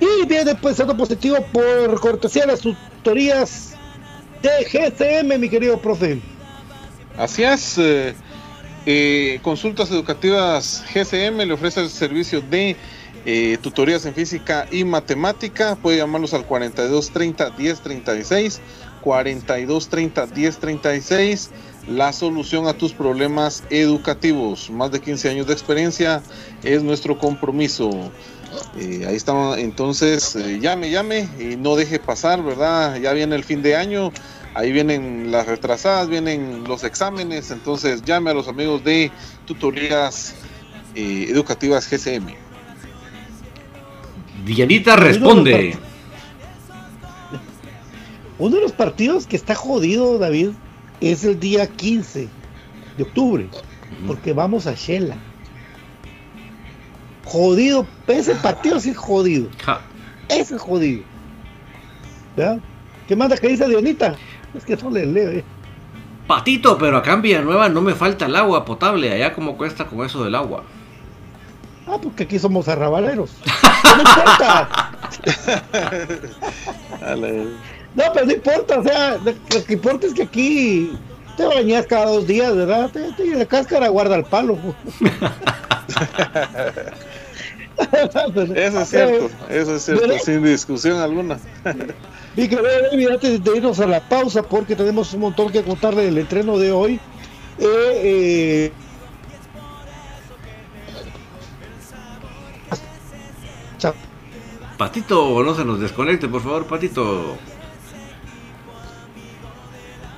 [0.00, 3.74] Y viene pensando positivo por cortesía de las tutorías
[4.42, 6.20] de GCM, mi querido profe.
[7.16, 7.78] Así es.
[7.78, 8.14] eh,
[8.86, 12.76] eh, consultas educativas GCM le ofrece el servicio de
[13.24, 15.76] eh, tutorías en física y matemática.
[15.76, 18.60] Puede llamarlos al 4230 1036.
[19.00, 21.50] 4230 1036.
[21.88, 24.70] La solución a tus problemas educativos.
[24.70, 26.22] Más de 15 años de experiencia
[26.62, 27.90] es nuestro compromiso.
[28.78, 32.96] Eh, ahí estamos, entonces eh, llame, llame y no deje pasar, ¿verdad?
[32.96, 34.12] Ya viene el fin de año,
[34.54, 39.10] ahí vienen las retrasadas, vienen los exámenes, entonces llame a los amigos de
[39.46, 40.34] tutorías
[40.94, 42.34] eh, educativas GCM.
[44.44, 45.76] Dianita responde.
[48.38, 50.50] Uno de los partidos que está jodido, David,
[51.12, 52.28] es el día 15
[52.96, 53.48] de octubre,
[54.06, 55.16] porque vamos a Shela.
[57.24, 59.48] Jodido, ese partido sí es jodido.
[59.64, 59.80] Ja.
[60.28, 61.02] Ese es jodido.
[62.36, 62.58] ¿Ya?
[63.08, 64.14] ¿Qué manda que dice Dionita?
[64.54, 65.44] Es que no le leo, eh.
[66.26, 69.12] Patito, pero acá en Villanueva no me falta el agua potable.
[69.12, 70.64] Allá como cuesta con eso del agua.
[71.86, 73.30] Ah, porque aquí somos arrabaleros.
[73.94, 74.90] No importa.
[77.94, 80.98] No, pero no importa, o sea, lo que importa es que aquí
[81.36, 82.90] te bañas cada dos días, ¿verdad?
[82.90, 84.58] Te, te- y la cáscara guarda el palo.
[88.54, 91.38] Eso es cierto, eso es cierto, sin discusión alguna.
[92.36, 96.04] Y que David, antes de irnos a la pausa, porque tenemos un montón que contarle
[96.04, 97.00] del entreno de hoy.
[97.58, 98.72] Eh, eh,
[104.76, 107.36] Patito, no se nos desconecte, por favor, Patito.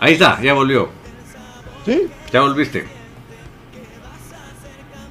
[0.07, 0.89] Ahí está, ya volvió.
[1.85, 2.07] ¿Sí?
[2.33, 2.87] Ya volviste.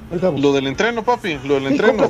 [0.10, 0.40] ahí estamos.
[0.40, 2.08] Lo del entreno, papi, lo del entreno.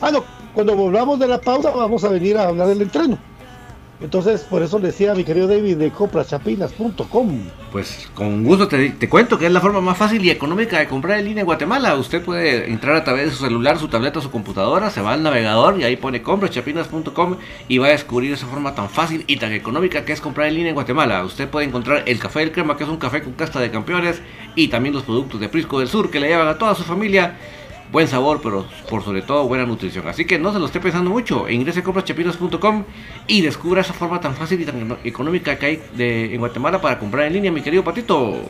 [0.00, 3.18] Ah, no, cuando volvamos de la pausa vamos a venir a hablar del entreno.
[4.00, 7.40] Entonces, por eso le decía a mi querido David de comprachapinas.com.
[7.70, 10.88] Pues con gusto te, te cuento que es la forma más fácil y económica de
[10.88, 11.94] comprar en línea en Guatemala.
[11.96, 15.22] Usted puede entrar a través de su celular, su tableta, su computadora, se va al
[15.22, 17.36] navegador y ahí pone comprachapinas.com
[17.68, 20.54] y va a descubrir esa forma tan fácil y tan económica que es comprar en
[20.54, 21.22] línea en Guatemala.
[21.22, 24.22] Usted puede encontrar el café del crema, que es un café con casta de campeones,
[24.54, 27.36] y también los productos de Prisco del Sur que le llevan a toda su familia
[27.90, 30.06] buen sabor, pero por sobre todo buena nutrición.
[30.08, 31.48] Así que no se lo esté pensando mucho.
[31.48, 32.84] Ingrese a compraschapinas.com
[33.26, 36.98] y descubra esa forma tan fácil y tan económica que hay de, en Guatemala para
[36.98, 38.42] comprar en línea, mi querido Patito.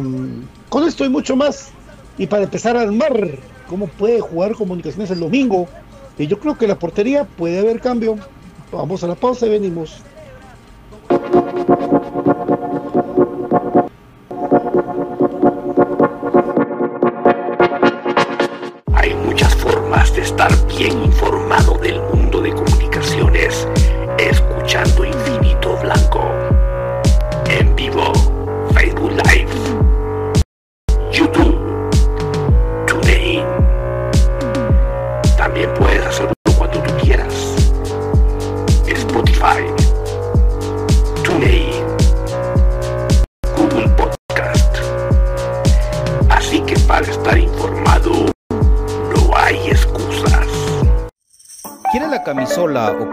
[0.69, 1.69] con esto y mucho más.
[2.17, 5.67] Y para empezar a armar cómo puede jugar comunicaciones el domingo,
[6.17, 8.17] y yo creo que la portería puede haber cambio.
[8.71, 10.01] Vamos a la pausa y venimos.
[20.29, 22.18] Estar bien informado del mundo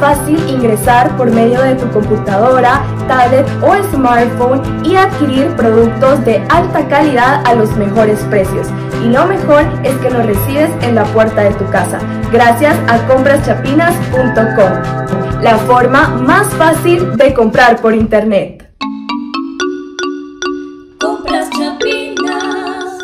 [0.00, 6.88] Fácil ingresar por medio de tu computadora, tablet o smartphone y adquirir productos de alta
[6.88, 8.66] calidad a los mejores precios.
[9.04, 11.98] Y lo mejor es que los recibes en la puerta de tu casa,
[12.32, 18.66] gracias a compraschapinas.com, la forma más fácil de comprar por internet.
[20.98, 22.94] Compras Chapinas.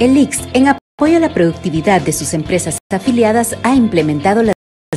[0.00, 4.55] El IX, en apoyo a la productividad de sus empresas afiliadas, ha implementado las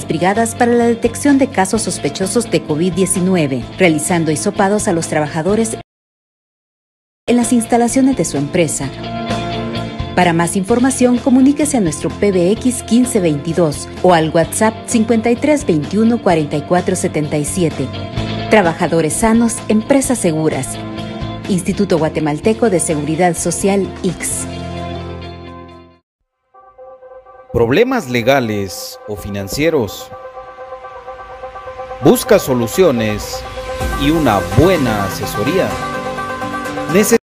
[0.10, 5.78] brigadas para la detección de casos sospechosos de COVID-19, realizando hisopados a los trabajadores
[7.28, 8.90] en las instalaciones de su empresa.
[10.16, 17.88] Para más información, comuníquese a nuestro PBX 1522 o al WhatsApp 5321 4477.
[18.50, 20.78] Trabajadores sanos, empresas seguras.
[21.48, 24.46] Instituto Guatemalteco de Seguridad Social X.
[27.52, 30.10] ¿Problemas legales o financieros?
[32.04, 33.42] Busca soluciones
[34.02, 35.68] y una buena asesoría.
[36.94, 37.18] Neces-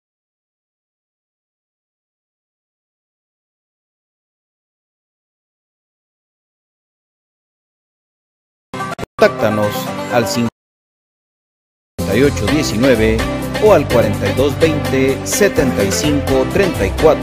[9.19, 9.73] Contáctanos
[10.13, 13.17] al 5819
[13.65, 17.23] o al 4220 7534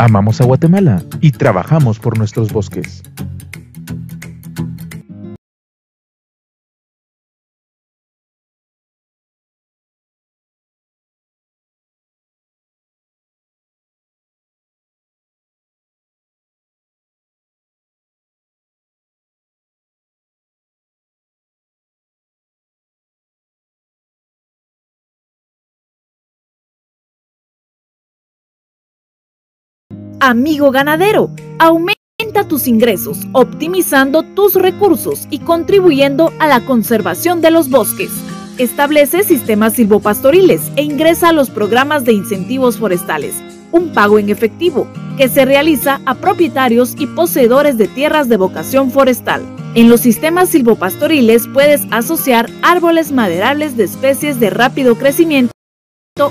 [0.00, 3.02] Amamos a Guatemala y trabajamos por nuestros bosques.
[30.20, 37.70] Amigo ganadero, aumenta tus ingresos, optimizando tus recursos y contribuyendo a la conservación de los
[37.70, 38.10] bosques.
[38.58, 43.36] Establece sistemas silvopastoriles e ingresa a los programas de incentivos forestales,
[43.70, 48.90] un pago en efectivo que se realiza a propietarios y poseedores de tierras de vocación
[48.90, 49.42] forestal.
[49.76, 55.52] En los sistemas silvopastoriles puedes asociar árboles maderables de especies de rápido crecimiento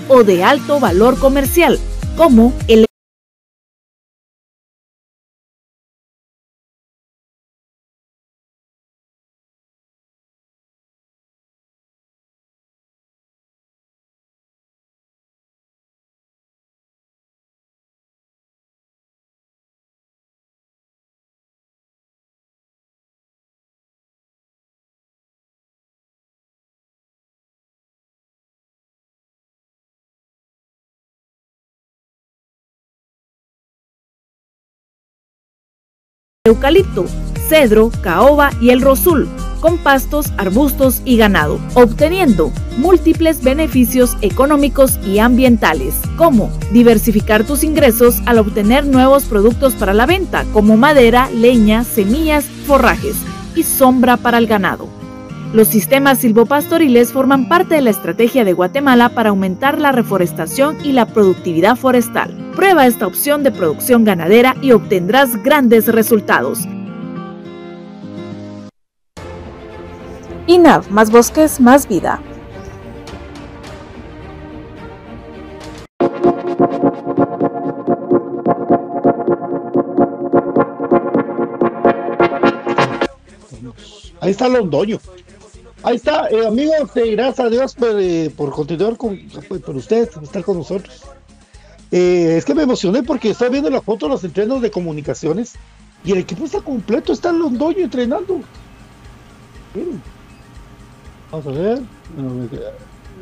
[0.10, 1.80] o de alto valor comercial,
[2.18, 2.88] como el
[36.48, 37.06] eucalipto,
[37.48, 39.28] cedro, caoba y el rosul,
[39.60, 48.22] con pastos, arbustos y ganado, obteniendo múltiples beneficios económicos y ambientales, como diversificar tus ingresos
[48.26, 53.16] al obtener nuevos productos para la venta, como madera, leña, semillas, forrajes
[53.56, 54.88] y sombra para el ganado.
[55.54, 60.92] Los sistemas silvopastoriles forman parte de la estrategia de Guatemala para aumentar la reforestación y
[60.92, 62.47] la productividad forestal.
[62.58, 66.62] Prueba esta opción de producción ganadera y obtendrás grandes resultados.
[70.48, 72.20] INAV, más bosques, más vida.
[84.20, 84.98] Ahí está Londoño.
[85.84, 89.16] Ahí está, eh, amigos, eh, gracias a Dios por, eh, por continuar con
[89.48, 91.04] pues, por ustedes, por estar con nosotros.
[91.92, 95.54] Eh, es que me emocioné porque estaba viendo la foto de los entrenos de comunicaciones
[96.04, 98.42] y el equipo está completo, está Londoño entrenando.
[99.74, 100.02] Miren.
[101.32, 101.80] Vamos a ver.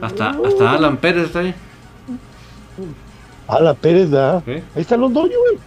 [0.02, 1.54] Hasta, hasta Alan Pérez está ahí.
[3.48, 4.44] Alan Pérez, ¿verdad?
[4.48, 5.60] Ahí está Londoño, güey.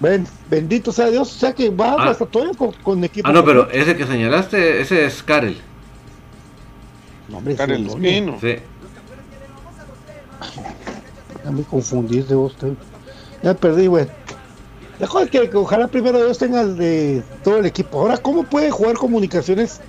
[0.00, 2.10] Ven, bendito sea Dios, o sea que va Ah.
[2.10, 3.28] hasta todavía con, con equipo.
[3.28, 5.58] Ah, no, pero ese que señalaste, ese es Karel.
[7.28, 8.08] No, hombre, es Karel Londoño.
[8.08, 8.38] Espino.
[8.40, 8.56] Sí.
[11.44, 12.54] Ya me confundí de vos,
[13.42, 14.06] Ya perdí, güey.
[14.98, 18.00] Es que, que ojalá primero Dios tenga el de todo el equipo.
[18.00, 19.80] Ahora, ¿cómo puede jugar comunicaciones?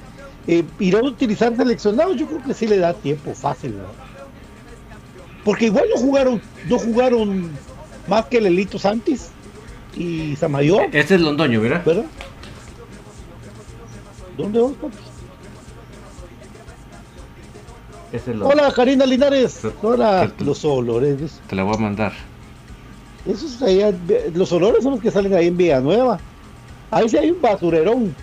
[0.47, 2.15] Eh, ¿Irá a utilizar seleccionados?
[2.15, 3.89] Yo creo que sí le da tiempo, fácil, ¿verdad?
[5.43, 7.51] Porque igual no jugaron, no jugaron
[8.07, 9.29] más que Lelito Santis
[9.95, 11.83] y Samayoa, Este es Londoño, ¿verdad?
[11.83, 12.05] ¿verdad?
[14.37, 15.11] ¿Dónde vas, papi?
[18.43, 19.62] Hola, Karina Linares.
[19.82, 21.39] Hola, los olores.
[21.47, 22.14] Te la voy a mandar.
[23.26, 23.93] Esos allá,
[24.34, 26.20] los olores son los que salen ahí en Villanueva.
[26.89, 28.16] Ahí sí hay un basurerón.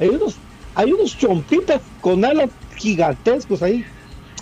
[0.00, 0.36] Hay unos,
[0.74, 3.84] hay unos chompitas con alas gigantescos ahí.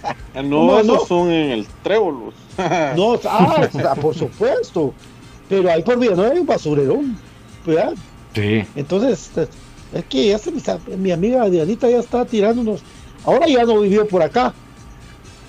[0.04, 1.06] Ah, ¿Cómo no, esos no?
[1.06, 2.34] son en el trébolos.
[2.96, 3.68] No, ah,
[4.00, 4.92] por supuesto.
[5.48, 7.16] Pero ahí por Villanueva hay un basurerón.
[7.64, 7.94] ¿verdad?
[8.34, 8.64] Sí.
[8.74, 9.30] Entonces,
[9.92, 10.52] es que ya se
[10.96, 12.82] mi amiga Dianita ya está tirándonos.
[13.24, 14.52] Ahora ya no vivió por acá.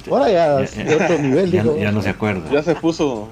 [0.09, 1.51] Ahora ya, es de otro nivel.
[1.51, 1.77] Ya, digo.
[1.77, 2.49] ya no se acuerda.
[2.51, 3.29] Ya se puso,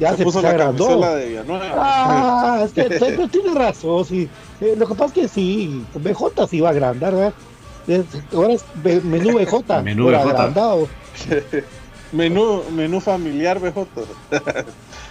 [0.00, 0.86] Ya se se puso se la agrandó.
[0.86, 1.74] camisola de Villanueva.
[1.76, 4.28] Ah, es que pero tiene razón, sí.
[4.60, 7.34] Eh, lo que pasa es que sí, BJ sí va a agrandar, ¿verdad?
[7.86, 8.04] Es-
[8.34, 8.64] Ahora es
[9.04, 10.16] menú BJ, Menú BJ.
[10.20, 10.88] agrandado.
[12.12, 13.86] menú, menú familiar BJ.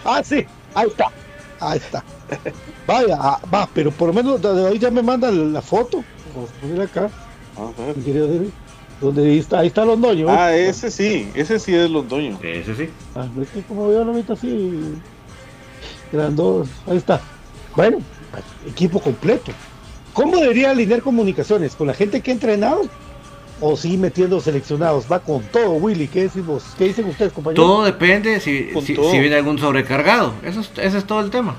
[0.04, 0.44] Ah, sí,
[0.74, 1.06] ahí está,
[1.60, 2.02] ahí está.
[2.86, 6.02] Vaya, ah, va, pero por lo menos de ahí ya me manda la foto.
[6.34, 7.08] Vamos a poner acá,
[7.58, 7.96] Vamos a ver.
[7.96, 8.48] mi querido David,
[9.00, 10.26] donde ahí está, ahí está Londoño.
[10.28, 12.38] Ah, ese sí, ese sí es Londoño.
[12.42, 12.88] Ese sí.
[13.14, 14.94] Ah, es que como veo ahorita así,
[16.12, 17.20] grandón, ahí está.
[17.76, 17.98] Bueno,
[18.66, 19.52] equipo completo.
[20.12, 21.74] ¿Cómo debería alinear comunicaciones?
[21.76, 22.82] ¿Con la gente que ha entrenado?
[23.60, 25.06] ¿O sí metiendo seleccionados?
[25.10, 26.08] Va con todo, Willy.
[26.08, 26.64] ¿Qué decimos?
[26.76, 27.64] ¿Qué dicen ustedes, compañeros?
[27.66, 29.10] Todo depende si, Con si, todo.
[29.10, 30.32] si viene algún sobrecargado.
[30.44, 31.56] Eso es, ese es todo el tema.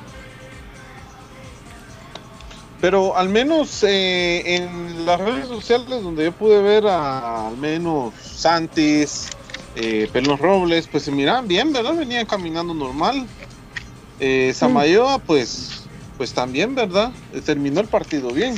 [2.81, 8.13] Pero al menos eh, en las redes sociales donde yo pude ver a, al menos
[8.15, 9.29] Santis,
[9.75, 11.95] eh, Pelos Robles, pues se miraban bien, ¿verdad?
[11.95, 13.27] Venían caminando normal.
[14.19, 17.11] Eh, Samayoa, pues, pues también, ¿verdad?
[17.33, 18.55] Eh, Terminó el partido bien.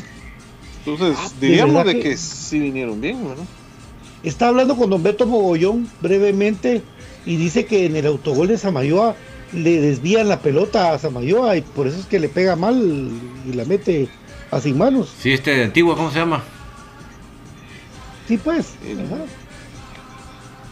[0.85, 3.45] Entonces, Ah, ¿de diríamos de que- que sí vinieron bien, ¿verdad?
[4.23, 6.83] Está hablando con Don Beto Mogollón brevemente
[7.25, 9.15] y dice que en el autogol de Samayoa
[9.53, 13.11] le desvían la pelota a Samayoa y por eso es que le pega mal
[13.47, 14.09] y la mete
[14.49, 15.13] a sin manos.
[15.19, 16.43] Sí, este de antiguo, ¿cómo se llama?
[18.27, 18.75] Sí, pues.
[18.83, 19.23] ajá.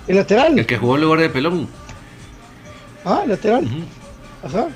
[0.08, 0.58] El lateral.
[0.58, 1.68] El que jugó en lugar de pelón.
[3.06, 3.68] Ah, el lateral.
[4.44, 4.70] Ajá.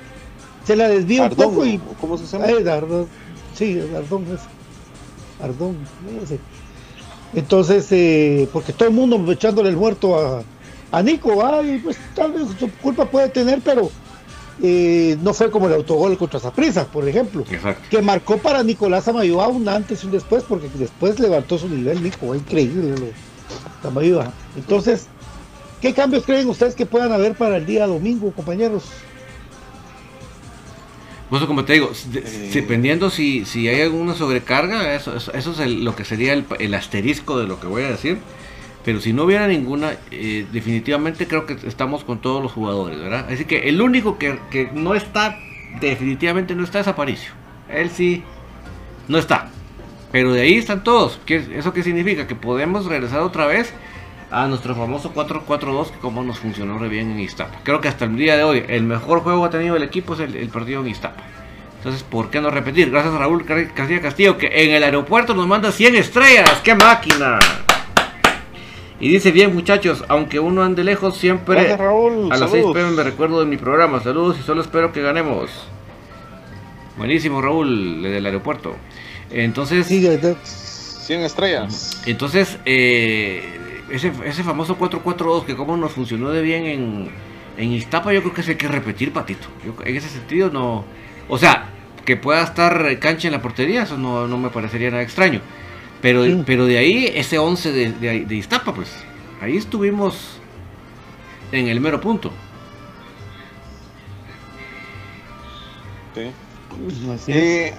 [0.66, 1.80] Se la desvía un poco y.
[2.00, 2.46] ¿Cómo se llama?
[2.46, 3.08] Ay, Ardón.
[3.56, 4.42] Sí, Ardón es.
[5.44, 5.78] Ardón,
[6.20, 6.40] no sé.
[7.34, 10.44] Entonces, eh, porque todo el mundo echándole el muerto a,
[10.94, 13.90] a Nico, ay, pues tal vez su culpa puede tener, pero
[14.62, 17.82] eh, no fue como el autogol contra Zaprisa, por ejemplo, Exacto.
[17.90, 22.04] que marcó para Nicolás Amayoa un antes y un después, porque después levantó su nivel,
[22.04, 24.32] Nico, increíble lo, Amayoa.
[24.56, 25.08] Entonces,
[25.82, 28.84] ¿qué cambios creen ustedes que puedan haber para el día domingo, compañeros?
[31.30, 32.22] Pues como te digo, de-
[32.54, 36.46] dependiendo si, si hay alguna sobrecarga, eso, eso, eso es el- lo que sería el,
[36.60, 38.20] el asterisco de lo que voy a decir.
[38.86, 43.28] Pero si no hubiera ninguna, eh, definitivamente creo que estamos con todos los jugadores, ¿verdad?
[43.32, 45.40] Así que el único que, que no está,
[45.80, 47.32] definitivamente no está es Aparicio.
[47.70, 48.24] Él sí
[49.08, 49.50] no está.
[50.12, 51.20] Pero de ahí están todos.
[51.26, 52.28] ¿Qué, ¿Eso qué significa?
[52.28, 53.74] Que podemos regresar otra vez
[54.34, 57.60] a nuestro famoso 4-4-2 que como nos funcionó bien en Iztapa.
[57.64, 60.16] Creo que hasta el día de hoy el mejor juego que ha tenido el equipo
[60.16, 61.24] es el, partido en Iztapa.
[61.78, 62.90] Entonces, ¿por qué no repetir?
[62.90, 66.62] Gracias a Raúl García Castillo que en el aeropuerto nos manda 100 estrellas.
[66.64, 67.40] ¡Qué máquina!
[69.04, 72.32] Y dice bien muchachos, aunque uno ande lejos siempre Gracias, Raúl.
[72.32, 72.74] a las 6 Saludos.
[72.74, 74.00] pm me recuerdo de mi programa.
[74.02, 75.50] Saludos y solo espero que ganemos.
[76.98, 78.78] Buenísimo Raúl, desde el aeropuerto.
[79.30, 82.02] Entonces, 100 estrellas.
[82.06, 83.44] entonces, eh,
[83.92, 87.10] ese, ese famoso 4-4-2 que como nos funcionó de bien en,
[87.58, 89.50] en Iztapa, yo creo que eso hay que repetir, Patito.
[89.66, 90.86] Yo, en ese sentido, no.
[91.28, 91.72] O sea,
[92.06, 95.42] que pueda estar cancha en la portería, eso no, no me parecería nada extraño.
[96.04, 98.90] Pero, pero de ahí, ese 11 de, de, de Iztapa, pues,
[99.42, 100.38] ahí estuvimos
[101.54, 102.30] en el mero punto.
[106.14, 107.32] Sí.
[107.32, 107.74] Eh,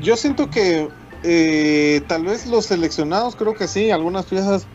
[0.00, 0.88] yo siento que
[1.22, 4.66] eh, tal vez los seleccionados, creo que sí, algunas piezas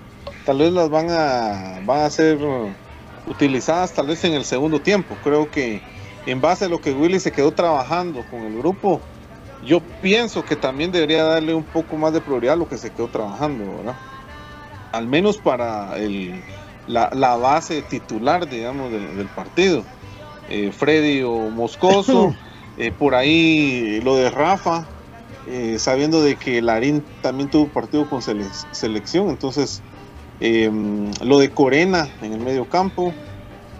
[0.45, 2.37] tal vez las van a, van a ser
[3.25, 5.17] utilizadas tal vez en el segundo tiempo.
[5.23, 5.81] Creo que
[6.27, 9.01] en base a lo que Willy se quedó trabajando con el grupo,
[9.61, 12.93] yo pienso que también debería darle un poco más de prioridad a lo que se
[12.93, 13.99] quedó trabajando, ¿verdad?
[14.91, 16.45] Al menos para el,
[16.85, 19.91] la, la base titular, digamos, del, del partido.
[20.47, 22.37] Eh, Freddy o Moscoso,
[22.75, 24.91] eh, por ahí lo de Rafa,
[25.45, 29.85] eh, sabiendo de que Larín también tuvo partido con sele- selección, entonces
[30.39, 30.71] eh,
[31.23, 33.19] lo de Corena en el medio campo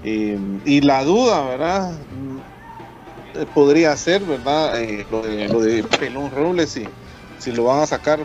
[0.02, 2.08] eh, y la duda, ¿verdad?
[3.34, 4.82] Eh, podría ser, ¿verdad?
[4.82, 6.86] Eh, lo, de, lo de Pelón Robles, si,
[7.40, 8.20] si lo van a sacar,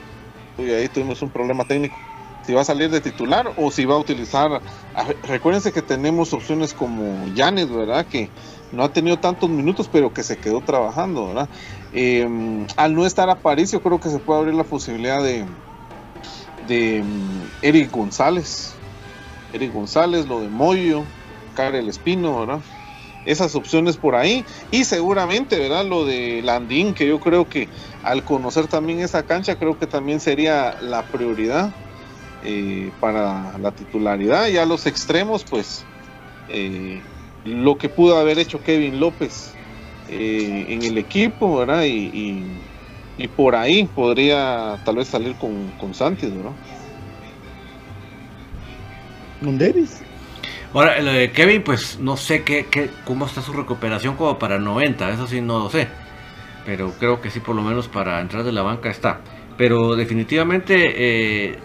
[0.58, 1.96] uy, ahí tuvimos un problema técnico.
[2.44, 4.60] Si va a salir de titular o si va a utilizar.
[4.94, 8.06] a recuérdense que tenemos opciones como Janet, ¿verdad?
[8.06, 8.30] Que
[8.70, 11.48] no ha tenido tantos minutos, pero que se quedó trabajando, ¿verdad?
[11.92, 15.44] Eh, al no estar Aparicio, creo que se puede abrir la posibilidad de,
[16.68, 18.74] de mm, Eric González.
[19.52, 21.02] Eric González, lo de Moyo,
[21.54, 22.60] Karel Espino, ¿verdad?
[23.26, 24.46] Esas opciones por ahí.
[24.70, 25.86] Y seguramente, ¿verdad?
[25.86, 27.70] Lo de Landín, que yo creo que
[28.02, 31.76] al conocer también esa cancha, creo que también sería la prioridad
[32.40, 34.48] eh, para la titularidad.
[34.48, 35.90] Ya los extremos, pues,
[36.46, 37.08] eh,
[37.44, 39.60] lo que pudo haber hecho Kevin López
[40.06, 41.84] eh, en el equipo, ¿verdad?
[41.86, 42.10] Y,
[43.16, 46.58] y- por ahí podría tal vez salir con, con Santis, ¿verdad?
[49.42, 50.04] ¿Con Davis?
[50.76, 54.58] Ahora, lo de Kevin, pues no sé qué, qué, cómo está su recuperación como para
[54.58, 55.88] 90, eso sí no lo sé.
[56.66, 59.20] Pero creo que sí, por lo menos para entrar de la banca está.
[59.56, 61.58] Pero definitivamente, eh,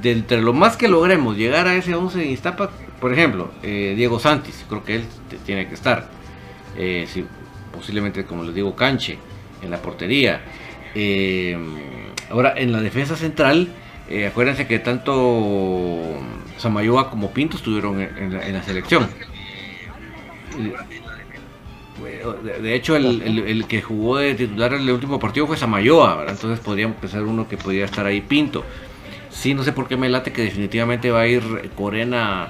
[0.00, 2.70] de entre lo más que logremos llegar a ese 11 de Iztapa,
[3.00, 5.04] por ejemplo, eh, Diego Santis, creo que él
[5.44, 6.08] tiene que estar.
[6.76, 7.26] Eh, sí,
[7.74, 9.18] posiblemente, como les digo, Canche
[9.60, 10.40] en la portería.
[10.94, 11.58] Eh,
[12.30, 13.70] ahora, en la defensa central,
[14.28, 16.20] acuérdense que tanto
[16.60, 19.08] Samayoa como Pinto estuvieron en, la, en la selección.
[22.62, 26.34] De, hecho, el, el- que jugó de titular en el último partido fue Samayoa, ¿verdad?
[26.34, 28.64] entonces podríamos pensar uno que podría estar ahí Pinto.
[29.28, 32.48] Sí, no sé por qué me late que definitivamente va a ir Corena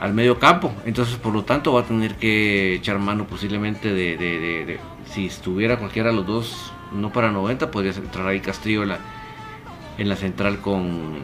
[0.00, 4.16] al medio campo, entonces por lo tanto va a tener que echar mano posiblemente de-
[4.16, 4.78] de-
[5.10, 8.98] si estuviera cualquiera de los dos, no para 90, podría entrar ahí Castillo en la,
[9.98, 11.18] en la central con,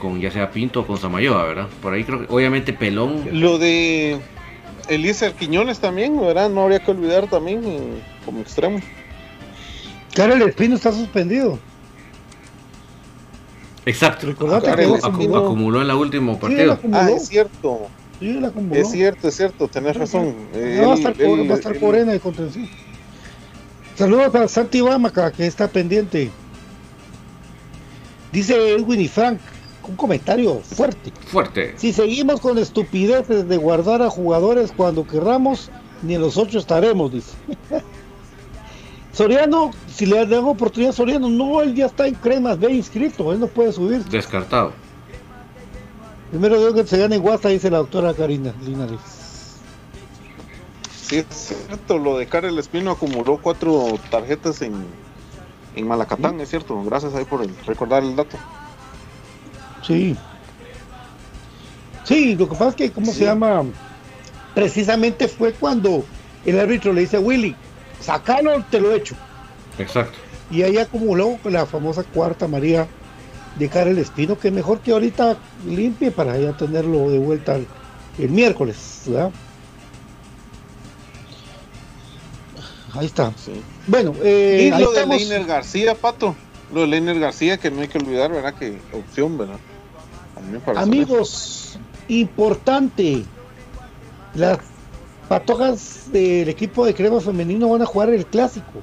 [0.00, 1.68] con ya sea Pinto o con Samayoa, ¿verdad?
[1.80, 3.22] Por ahí creo que, obviamente Pelón.
[3.32, 4.18] Lo de
[4.88, 6.50] Eliezer Quiñones también, ¿verdad?
[6.50, 7.80] No habría que olvidar también eh,
[8.24, 8.80] como extremo.
[10.14, 11.58] Karel Espino está suspendido.
[13.86, 14.26] Exacto.
[14.26, 15.38] Recordate que él Acu- acumuló.
[15.46, 16.78] acumuló en la última Sí, partido.
[16.92, 17.88] Ah, es cierto.
[18.18, 18.80] Sí, él acumuló.
[18.80, 20.34] Es cierto, es cierto, tenés razón.
[20.52, 22.68] Eh, No, va a estar, por- él- va a estar él- Corena de contención.
[23.96, 26.30] Saludos a Santi Bamaca, que está pendiente.
[28.32, 29.38] Dice Edwin y Frank,
[29.90, 31.12] un comentario fuerte.
[31.26, 31.74] Fuerte.
[31.76, 35.70] Si seguimos con estupideces de guardar a jugadores cuando querramos,
[36.02, 37.32] ni en los ocho estaremos, dice.
[39.12, 43.32] Soriano, si le dan oportunidad a Soriano, no, él ya está en cremas, ve inscrito,
[43.32, 44.04] él no puede subir.
[44.04, 44.72] Descartado.
[46.30, 49.00] Primero digo que se gane en Guasta, dice la doctora Karina Linares.
[51.02, 51.26] Sí, es
[51.66, 54.74] cierto, lo de Karel Espino acumuló cuatro tarjetas en,
[55.74, 56.80] en Malacatán, es cierto.
[56.84, 58.36] Gracias ahí por el- recordar el dato.
[59.82, 60.16] Sí.
[62.04, 63.64] Sí, lo que pasa es que, ¿cómo se llama?
[64.54, 66.04] Precisamente fue cuando
[66.44, 67.54] el árbitro le dice a Willy,
[68.00, 69.14] sacalo, te lo echo.
[69.78, 70.18] Exacto.
[70.50, 72.88] Y ahí acumuló la famosa cuarta María
[73.56, 77.66] de Karel Espino, que mejor que ahorita limpie para ya tenerlo de vuelta el,
[78.18, 79.30] el miércoles, ¿verdad?
[82.94, 83.32] Ahí está.
[83.86, 85.16] Bueno, eh, y ahí lo de estamos.
[85.16, 86.34] Leiner García, Pato.
[86.72, 88.54] Lo de Leiner García, que no hay que olvidar, ¿verdad?
[88.54, 89.58] Que opción, ¿verdad?
[90.36, 90.82] A mí me parece.
[90.82, 93.24] Amigos, importante.
[94.34, 94.58] Las
[95.28, 98.80] patojas del equipo de crema femenino van a jugar el clásico.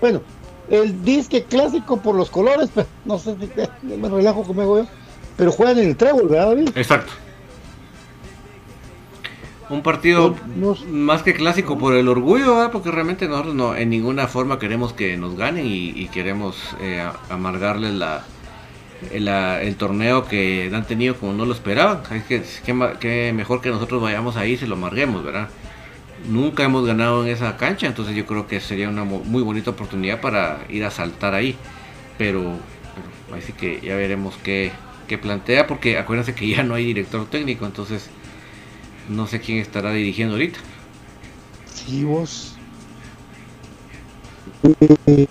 [0.00, 0.20] Bueno,
[0.68, 4.86] el disque clásico por los colores, pero no sé si me relajo como hago yo.
[5.36, 6.70] Pero juegan en el trébol, ¿verdad, David?
[6.74, 7.12] Exacto.
[9.70, 10.34] Un partido
[10.90, 12.72] más que clásico por el orgullo, ¿verdad?
[12.72, 17.08] porque realmente nosotros no en ninguna forma queremos que nos ganen y, y queremos eh,
[17.28, 18.24] amargarles la,
[19.12, 22.02] el, la- el torneo que han tenido como no lo esperaban.
[22.12, 25.48] Es que, que, que mejor que nosotros vayamos ahí y se lo amarguemos, ¿verdad?
[26.28, 30.20] Nunca hemos ganado en esa cancha, entonces yo creo que sería una muy bonita oportunidad
[30.20, 31.56] para ir a saltar ahí.
[32.18, 32.60] Pero,
[33.26, 34.72] pero así que ya veremos qué,
[35.08, 38.10] qué plantea, porque acuérdense que ya no hay director técnico, entonces
[39.10, 40.60] no sé quién estará dirigiendo ahorita.
[41.66, 42.60] Sí, vos.
[45.06, 45.26] Eh,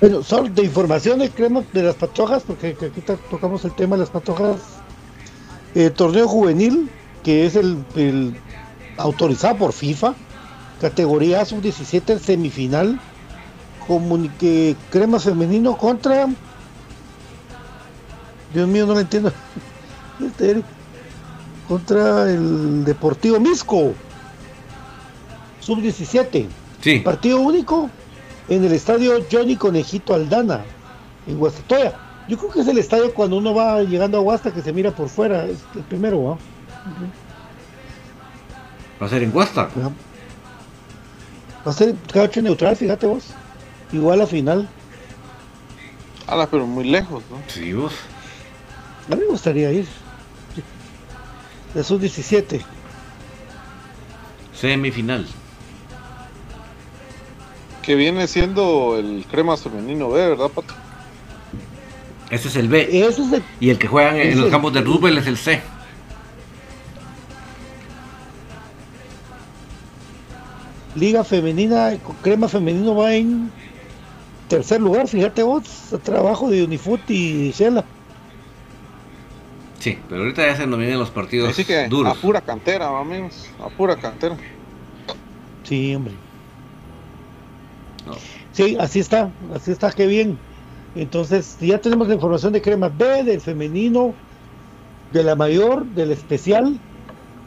[0.00, 3.74] Bueno, solo de información de crema de las patojas, porque que aquí to- tocamos el
[3.74, 4.84] tema de las patojas.
[5.74, 6.90] Eh, torneo juvenil,
[7.22, 7.84] que es el,
[8.98, 10.14] autorizado por FIFA,
[10.80, 13.00] categoría sub-17 semifinal,
[13.86, 16.28] comunique crema femenino contra.
[18.52, 19.32] Dios mío, no lo entiendo.
[20.20, 20.64] Este.
[21.68, 23.92] Contra el Deportivo Misco,
[25.60, 26.46] sub-17.
[26.80, 27.00] Sí.
[27.00, 27.90] Partido único
[28.48, 30.64] en el estadio Johnny Conejito Aldana,
[31.26, 31.98] en Guastatoya.
[32.28, 34.90] Yo creo que es el estadio cuando uno va llegando a Guasta que se mira
[34.92, 36.38] por fuera, es el primero, ¿va?
[39.02, 39.68] Va a ser en Guasta.
[41.66, 43.24] Va a ser cacho neutral, fíjate vos.
[43.92, 44.68] Igual a final.
[46.26, 47.38] Ala, pero muy lejos, ¿no?
[47.48, 47.92] Sí, vos.
[49.10, 49.86] A mí me gustaría ir.
[51.76, 52.62] De sub 17.
[54.58, 55.26] Semifinal.
[57.82, 60.72] Que viene siendo el crema femenino B, ¿verdad, Pato?
[62.30, 63.06] Ese es el B.
[63.06, 65.60] Ese es el, Y el que juegan en los campos de Roosevelt es el C.
[70.94, 73.52] Liga Femenina, Crema Femenino va en
[74.48, 75.64] tercer lugar, fíjate vos.
[76.02, 77.84] Trabajo de Unifoot y Shela.
[79.86, 82.18] Sí, pero ahorita ya se nos vienen los partidos Así que duros.
[82.18, 83.48] a pura cantera, amigos.
[83.64, 84.36] A pura cantera.
[85.62, 86.12] Sí, hombre.
[88.50, 90.40] Sí, así está, así está, qué bien.
[90.96, 94.12] Entonces, ya tenemos la información de Crema B, del femenino,
[95.12, 96.80] de la mayor, del especial,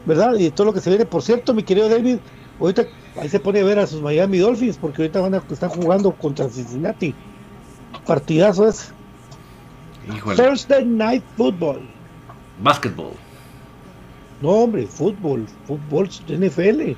[0.06, 0.32] ¿verdad?
[0.38, 1.04] Y de todo lo que se viene.
[1.04, 2.20] Por cierto, mi querido David,
[2.58, 2.86] ahorita
[3.20, 6.10] ahí se pone a ver a sus Miami Dolphins, porque ahorita van a están jugando
[6.12, 7.14] contra Cincinnati.
[8.06, 8.94] Partidazo es.
[10.16, 10.36] Híjole.
[10.36, 11.99] Thursday Night Football.
[12.62, 13.12] Básquetbol.
[14.42, 16.92] No, hombre, fútbol, fútbol, NFL.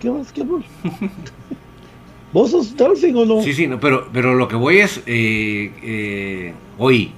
[0.00, 0.32] ¿Qué más?
[2.32, 3.42] ¿Vos sos Dolphin o no?
[3.42, 7.12] Sí, sí, no, pero, pero lo que voy es eh, eh, hoy.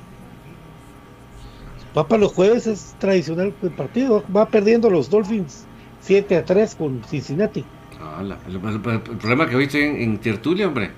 [1.96, 4.24] Va para los jueves, es tradicional el partido.
[4.34, 5.64] Va perdiendo los Dolphins
[6.00, 7.64] 7 a 3 con Cincinnati.
[8.00, 10.90] Ah, la- el, el- el problema que hoy estoy en, en tertulia, hombre.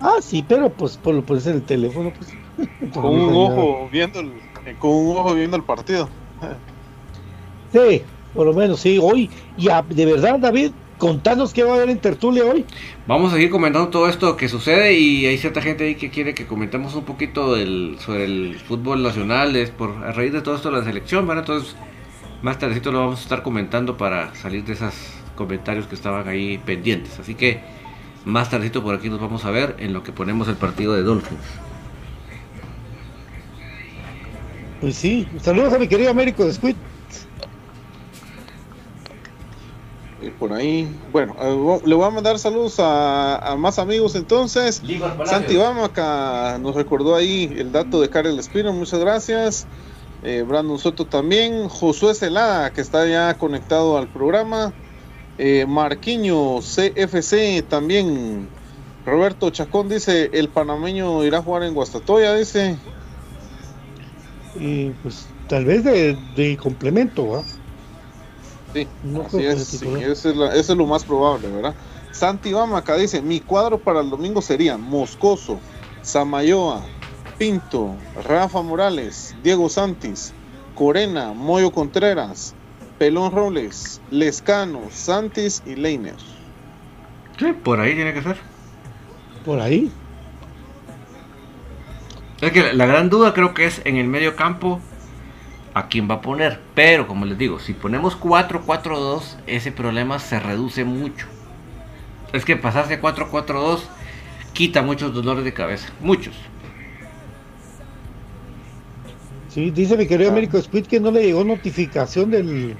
[0.00, 2.12] Ah, sí, pero pues por lo pones en el teléfono.
[2.16, 2.32] Pues.
[2.94, 4.28] Con un ojo viendo el,
[4.66, 6.08] eh, con un ojo viendo el partido.
[7.72, 8.02] Sí,
[8.34, 9.30] por lo menos, sí, hoy.
[9.56, 12.64] Y a- de verdad, David, contanos qué va a haber en tertulia hoy.
[13.06, 16.34] Vamos a seguir comentando todo esto que sucede y hay cierta gente ahí que quiere
[16.34, 20.56] que comentemos un poquito del, sobre el fútbol nacional, es por a raíz de todo
[20.56, 21.44] esto de la selección, ¿verdad?
[21.44, 21.76] Entonces,
[22.42, 24.94] más tardecito lo vamos a estar comentando para salir de esos
[25.36, 27.18] comentarios que estaban ahí pendientes.
[27.18, 27.60] Así que
[28.24, 31.02] más tardecito por aquí nos vamos a ver en lo que ponemos el partido de
[31.02, 31.40] Dolphins.
[34.80, 36.76] Pues sí, saludos a mi querido Américo de Squid.
[40.22, 44.82] Y por ahí, bueno, eh, le voy a mandar saludos a, a más amigos entonces.
[45.24, 49.66] Santi Bamaca nos recordó ahí el dato de Karel Espino, muchas gracias.
[50.22, 51.68] Eh, Brandon Soto también.
[51.68, 54.72] Josué Celada, que está ya conectado al programa.
[55.38, 58.48] Eh, Marquiño CFC también.
[59.06, 62.76] Roberto Chacón dice, el panameño irá a jugar en Guastatoya, dice.
[64.54, 67.44] Y pues tal vez de, de complemento, ¿va?
[68.72, 71.76] Sí, No así es, sí, eso, es la- eso es lo más probable, ¿verdad?
[72.12, 75.64] Santi Bamaca dice, mi cuadro para el domingo sería Moscoso,
[76.02, 76.86] Samayoa,
[77.36, 80.36] Pinto, Rafa Morales, Diego Santis,
[80.74, 82.56] Corena, Moyo Contreras,
[82.96, 86.16] Pelón Robles, Lescano, Santis y Leiner.
[87.38, 88.38] Sí, por ahí tiene que ser.
[89.42, 90.00] Por ahí.
[92.40, 94.80] Es que la gran duda creo que es en el medio campo
[95.74, 96.60] a quién va a poner.
[96.74, 101.26] Pero como les digo, si ponemos 4-4-2, ese problema se reduce mucho.
[102.32, 103.80] Es que pasarse 4-4-2
[104.52, 105.92] quita muchos dolores de cabeza.
[106.00, 106.34] Muchos.
[109.48, 112.76] Sí, dice mi querido Américo Speed que no le llegó notificación del,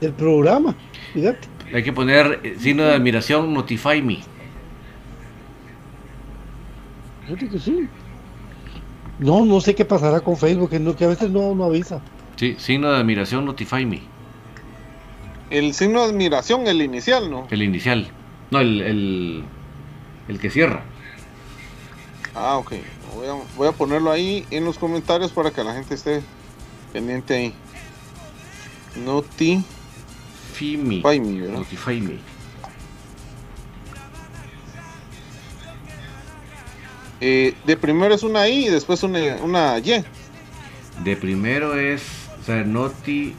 [0.00, 0.74] del programa.
[1.14, 1.48] Fíjate.
[1.72, 4.18] Hay que poner eh, signo de admiración, notify me.
[7.24, 7.88] Fíjate que sí.
[9.18, 12.00] No, no sé qué pasará con Facebook, que, no- que a veces no, no avisa.
[12.36, 14.02] Sí, signo de admiración, notify me.
[15.50, 17.46] El signo de admiración, el inicial, ¿no?
[17.50, 18.08] El inicial.
[18.50, 19.44] No, el, el,
[20.28, 20.82] el que cierra.
[22.34, 22.72] Ah, ok.
[23.14, 26.20] Voy a, voy a ponerlo ahí en los comentarios para que la gente esté
[26.92, 27.54] pendiente ahí.
[29.04, 29.62] Noti.
[30.52, 31.00] Fimi.
[31.02, 31.54] ¿verdad?
[31.58, 32.18] Notify me.
[37.20, 40.04] Eh, de primero es una I y después una, una Y.
[41.04, 42.02] De primero es,
[42.40, 43.34] o sea, noti.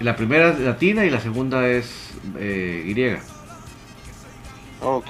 [0.00, 3.20] La primera es latina y la segunda es eh, griega.
[4.82, 5.06] Ok.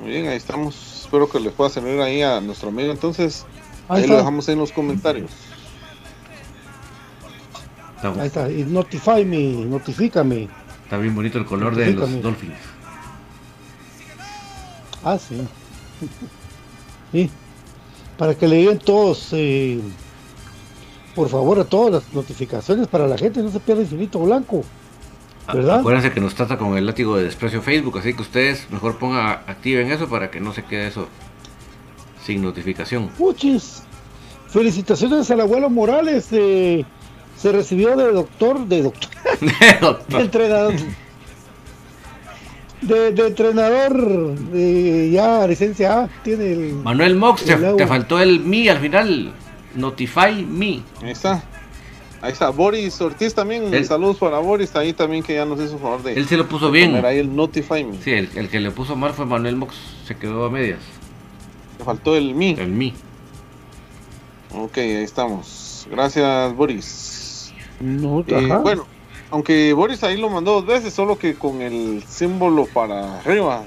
[0.00, 1.02] Muy bien, ahí estamos.
[1.02, 2.90] Espero que les pueda servir ahí a nuestro amigo.
[2.90, 3.46] Entonces,
[3.88, 5.30] Ahí ahí, lo dejamos en los comentarios.
[8.02, 8.50] Ahí está.
[8.50, 10.48] Y notify me, notifícame.
[10.84, 12.22] está bien bonito el color de los.
[12.22, 12.73] Dolphins.
[15.04, 15.36] Ah, sí.
[17.12, 17.30] Sí.
[18.18, 19.80] Para que le lleguen todos, eh,
[21.14, 24.64] por favor, a todas las notificaciones para la gente, no se pierda Infinito Blanco.
[25.52, 25.80] ¿Verdad?
[25.80, 29.40] Acuérdense que nos trata con el látigo de desprecio Facebook, así que ustedes mejor pongan,
[29.46, 31.06] activen eso para que no se quede eso
[32.24, 33.08] sin notificación.
[33.08, 33.82] Puchis.
[34.48, 36.28] Felicitaciones al abuelo Morales.
[36.30, 36.84] eh,
[37.36, 39.10] se recibió de doctor, de doctor,
[40.08, 40.74] de entrenador.
[42.86, 46.72] De, de entrenador, de ya licencia A, tiene el.
[46.74, 49.32] Manuel Mox, te, el te faltó el mi al final.
[49.74, 50.82] Notify me.
[51.02, 51.42] Ahí está.
[52.20, 52.50] Ahí está.
[52.50, 53.72] Boris Ortiz también.
[53.72, 54.74] Él- Saludos para Boris.
[54.76, 56.12] Ahí también que ya nos hizo favor de.
[56.14, 57.04] Él se lo puso bien.
[57.04, 58.00] ahí el Notify Me.
[58.02, 59.74] Sí, el, el que le puso mal fue Manuel Mox,
[60.06, 60.80] se quedó a medias.
[61.78, 62.50] Le faltó el Mi.
[62.58, 62.92] El mi.
[64.56, 65.86] Ok, ahí estamos.
[65.90, 67.52] Gracias, Boris.
[67.80, 68.86] No, Eh, bueno,
[69.34, 73.64] aunque Boris ahí lo mandó dos veces, solo que con el símbolo para arriba.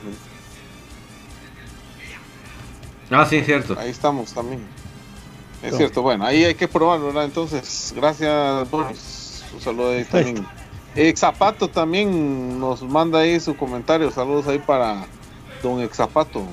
[3.11, 3.77] Ah, sí, es cierto.
[3.77, 4.61] Ahí estamos también.
[5.61, 5.77] Es No.
[5.77, 7.25] cierto, bueno, ahí hay que probarlo, ¿verdad?
[7.25, 9.43] Entonces, gracias, Boris.
[9.53, 10.47] Un saludo ahí también.
[10.95, 14.09] Exapato también nos manda ahí su comentario.
[14.09, 15.05] Saludos ahí para
[15.61, 16.43] Don Exapato.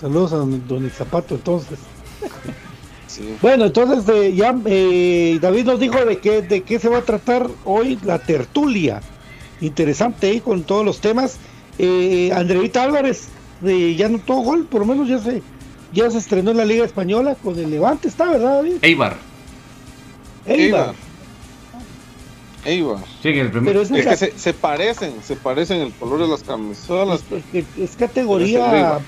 [0.00, 1.78] Saludos a don Zapato, entonces.
[3.16, 3.36] Sí.
[3.40, 7.02] Bueno, entonces eh, ya eh, David nos dijo de qué, de qué se va a
[7.02, 9.00] tratar hoy la tertulia.
[9.60, 11.38] Interesante ahí con todos los temas.
[11.78, 13.28] Eh, Andreita Álvarez
[13.64, 15.42] eh, ya no tuvo gol, por lo menos ya se
[15.92, 18.74] ya se estrenó en la Liga Española con el Levante, está, ¿verdad, David?
[18.82, 19.16] Eibar.
[20.44, 20.94] Eibar.
[22.64, 22.98] Eibar.
[23.22, 23.72] Sí, en el primer.
[23.72, 27.20] Pero es, Es que se, se parecen, se parecen el color de las camisolas.
[27.30, 28.98] es- es- es Pero es categoría.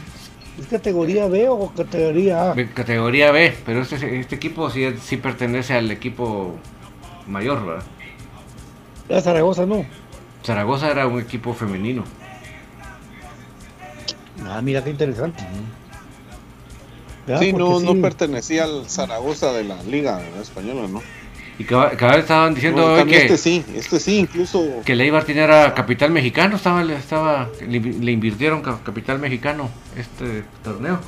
[0.59, 2.55] Es categoría B o categoría A.
[2.75, 6.57] Categoría B, pero este, este equipo sí, sí pertenece al equipo
[7.27, 7.85] mayor, ¿verdad?
[9.09, 9.85] La Zaragoza no.
[10.45, 12.05] Zaragoza era un equipo femenino.
[14.47, 15.45] Ah, mira qué interesante.
[17.27, 17.43] ¿Verdad?
[17.43, 21.03] Sí, no, Porque no sí, pertenecía al Zaragoza de la Liga Española, ¿no?
[21.59, 24.93] Y cada, cada vez estaban diciendo No, hoy que, este sí, este sí, incluso que
[24.93, 30.45] el Eibar tenía era capital mexicano, estaba, estaba le, le invirtieron ca- capital mexicano este
[30.63, 31.01] torneo.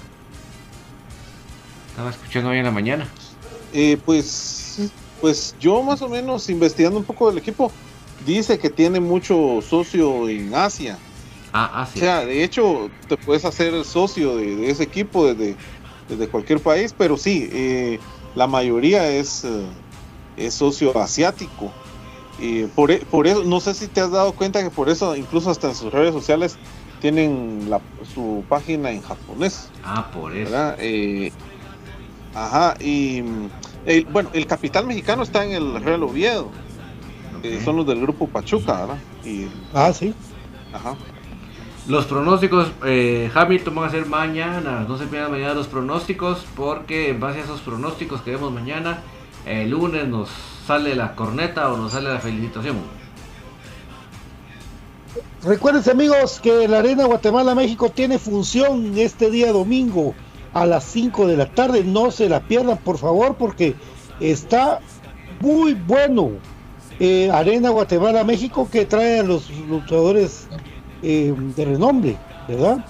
[1.91, 3.07] Estaba escuchando hoy en la mañana.
[3.73, 4.91] Eh, pues,
[5.21, 7.71] pues yo más o menos investigando un poco del equipo,
[8.27, 10.99] dice que tiene mucho socio en Asia.
[11.53, 15.57] Ah, ah, O sea, de hecho, te puedes hacer socio de, de ese equipo desde,
[16.09, 17.99] desde cualquier país, pero sí, eh,
[18.35, 19.63] la mayoría es, eh,
[20.47, 21.71] es socio asiático.
[22.39, 25.15] Y por, e- por eso, no sé si te has dado cuenta que por eso,
[25.17, 26.57] incluso hasta en sus redes sociales,
[27.01, 27.81] tienen la-
[28.15, 29.69] su página en japonés.
[29.85, 30.53] Ah, por eso.
[30.79, 31.33] Eh,
[32.35, 33.25] Ajá, y
[33.87, 36.49] el, bueno, el capital mexicano está en el Real Oviedo.
[37.43, 38.99] Eh, son los del grupo Pachuca, ¿verdad?
[39.25, 40.15] Y, Ah, sí.
[40.73, 40.95] ajá.
[41.89, 44.85] Los pronósticos, eh, Hamilton van a ser mañana.
[44.89, 49.03] No se pierdan mañana los pronósticos porque en base a esos pronósticos que vemos mañana,
[49.47, 50.29] el lunes nos
[50.67, 52.77] sale la corneta o nos sale la felicitación.
[55.43, 60.15] Recuerden amigos que la Arena Guatemala México tiene función este día domingo
[60.53, 61.83] a las 5 de la tarde.
[61.83, 63.75] No se la pierdan por favor porque
[64.21, 64.81] está
[65.41, 66.33] muy bueno.
[66.99, 70.47] Eh, Arena Guatemala México que trae a los luchadores
[71.03, 72.85] eh, de renombre, ¿verdad?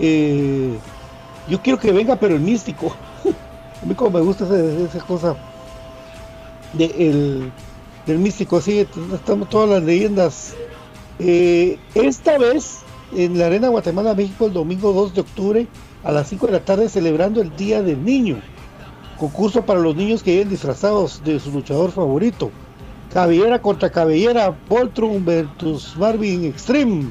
[0.00, 0.76] Eh,
[1.48, 2.96] yo quiero que venga pero el místico.
[3.82, 5.36] a mí como me gusta esa, esa cosa
[6.72, 7.52] de el,
[8.06, 10.54] del místico, así estamos todas las leyendas
[11.18, 12.80] eh, esta vez
[13.14, 15.66] en la Arena Guatemala, México, el domingo 2 de octubre
[16.04, 18.40] a las 5 de la tarde, celebrando el Día del Niño.
[19.16, 22.50] Concurso para los niños que lleguen disfrazados de su luchador favorito.
[23.12, 27.06] Cabellera contra cabellera, Voltron versus Marvin Extreme.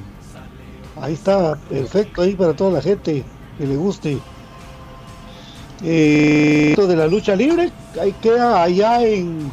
[1.02, 3.24] Ahí está, perfecto, ahí para toda la gente
[3.58, 4.20] que le guste.
[5.88, 7.72] Eh, esto de la lucha libre,
[8.02, 9.52] ahí queda allá en,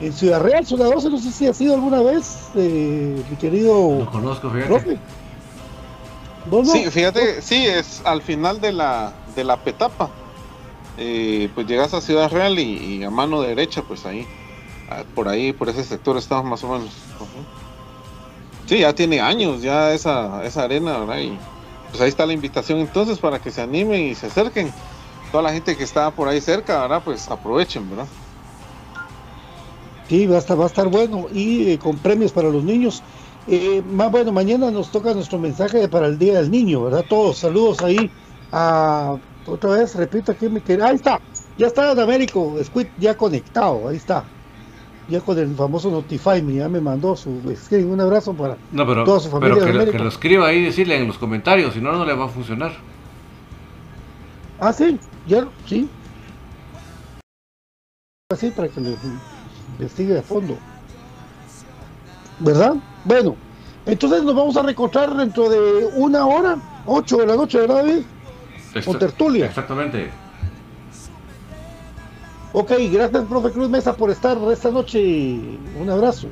[0.00, 4.00] en Ciudad Real, Ciudad 12, no sé si ha sido alguna vez, eh, mi querido
[4.00, 4.66] Lo conozco, fíjate.
[4.68, 4.98] profe.
[6.50, 10.10] No, no, Sí, fíjate, sí, es al final de la, de la petapa.
[10.96, 14.26] Eh, pues llegas a Ciudad Real y, y a mano derecha, pues ahí,
[14.90, 16.90] ah, por ahí, por ese sector estamos más o menos.
[18.66, 21.18] Sí, ya tiene años ya esa, esa arena, ¿verdad?
[21.20, 21.38] Y
[21.90, 24.72] pues ahí está la invitación entonces para que se animen y se acerquen.
[25.30, 27.02] Toda la gente que está por ahí cerca, ¿verdad?
[27.04, 28.06] Pues aprovechen, ¿verdad?
[30.08, 33.02] Sí, va a estar, va a estar bueno y eh, con premios para los niños.
[33.46, 37.04] Eh, más bueno, mañana nos toca nuestro mensaje para el Día del Niño, ¿verdad?
[37.08, 38.10] Todos, saludos ahí
[38.52, 39.16] a
[39.46, 40.86] otra vez, repito aquí, mi querido.
[40.86, 41.20] Ahí está,
[41.58, 44.24] ya está en Américo, Squid ya conectado, ahí está.
[45.08, 47.90] Ya con el famoso Notify Me, ya me mandó su screen.
[47.90, 50.48] Un abrazo para No, pero, toda su familia pero de que, lo, que lo escriba
[50.48, 52.72] ahí y decirle en los comentarios, si no, no le va a funcionar.
[54.60, 54.98] Ah, sí,
[55.28, 55.88] ya, sí.
[58.30, 58.96] Así para que le
[59.78, 60.58] investigue a fondo.
[62.40, 62.74] ¿Verdad?
[63.04, 63.36] Bueno,
[63.86, 68.02] entonces nos vamos a recortar dentro de una hora, 8 de la noche, ¿verdad, David?
[68.84, 69.46] Con tertulia.
[69.46, 70.10] Exactamente.
[72.52, 75.38] Ok, gracias, profe Cruz Mesa, por estar esta noche.
[75.78, 76.28] Un abrazo.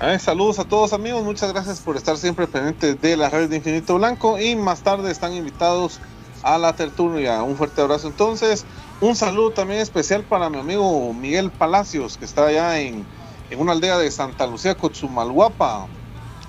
[0.00, 3.56] Eh, saludos a todos amigos, muchas gracias por estar siempre pendientes de la red de
[3.56, 5.98] Infinito Blanco y más tarde están invitados
[6.42, 7.42] a la tertulia.
[7.42, 8.64] Un fuerte abrazo entonces.
[9.00, 13.04] Un saludo también especial para mi amigo Miguel Palacios, que está allá en,
[13.50, 15.86] en una aldea de Santa Lucía, Cochumalguapa,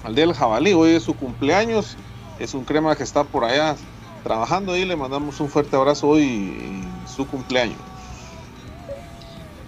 [0.04, 0.74] aldea del Jabalí.
[0.74, 1.96] Hoy es su cumpleaños,
[2.40, 3.76] es un crema que está por allá
[4.24, 7.78] trabajando y le mandamos un fuerte abrazo hoy en su cumpleaños.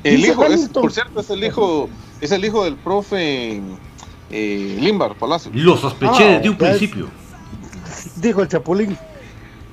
[0.03, 1.87] El hijo, es, por cierto, es el hijo,
[2.21, 3.61] es el hijo del profe
[4.31, 5.51] eh, Limbar Palacio.
[5.53, 7.07] Lo sospeché Ah, desde un es- principio.
[8.15, 8.97] Dijo el Chapulín.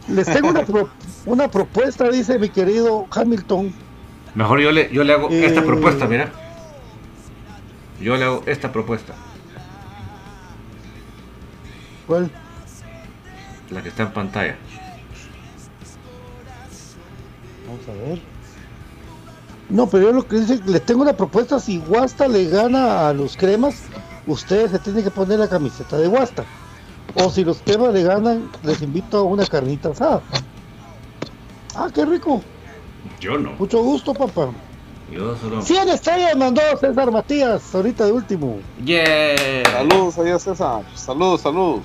[0.09, 0.89] Les tengo una, pro-
[1.27, 3.73] una propuesta, dice mi querido Hamilton.
[4.35, 5.65] Mejor yo le, yo le hago esta Eh.
[5.65, 6.31] propuesta, mira.
[8.01, 9.13] Yo le hago esta propuesta,
[12.07, 12.31] ¿Cuál?
[13.71, 14.57] la que está en pantalla.
[17.67, 18.21] Vamos a ver.
[19.69, 23.13] No, pero yo lo que dice, les tengo una propuesta, si Guasta le gana a
[23.13, 23.83] los cremas,
[24.27, 26.45] ustedes se tienen que poner la camiseta de Guasta.
[27.15, 30.23] O si los cremas le ganan, les invito a una carnita asada.
[31.75, 32.43] Ah, qué rico.
[33.21, 33.53] Yo no.
[33.59, 34.51] Mucho gusto, papá.
[35.11, 35.63] Yo solo.
[35.63, 38.59] 100 estrellas mandó César Matías, ahorita de último.
[38.85, 39.65] Yeah.
[39.71, 41.81] Saludos allá César, saludos, saludos.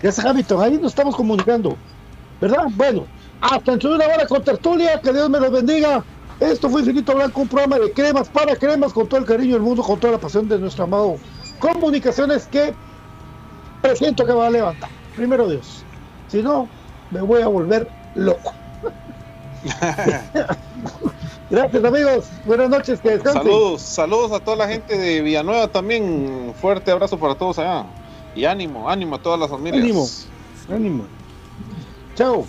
[0.00, 0.62] Gracias, Hamilton.
[0.62, 1.76] Ahí nos estamos comunicando.
[2.40, 2.66] ¿Verdad?
[2.74, 3.06] Bueno,
[3.40, 5.00] hasta dentro de una hora con tertulia.
[5.00, 6.02] Que Dios me los bendiga.
[6.40, 9.62] Esto fue Infinito Blanco, un programa de cremas para cremas con todo el cariño del
[9.62, 11.16] mundo, con toda la pasión de nuestro amado
[11.60, 12.74] Comunicaciones que
[13.82, 14.88] presiento que va a levantar.
[15.14, 15.84] Primero Dios.
[16.28, 16.68] Si no,
[17.10, 18.54] me voy a volver loco.
[21.50, 22.30] Gracias, amigos.
[22.46, 23.00] Buenas noches.
[23.00, 23.42] Que descansen.
[23.42, 26.54] Saludos, saludos a toda la gente de Villanueva también.
[26.58, 27.84] Fuerte abrazo para todos allá.
[28.34, 29.82] Y ánimo, ánimo a todas las familias.
[29.82, 30.08] Ánimo.
[30.70, 31.04] Ánimo.
[32.14, 32.46] Chao.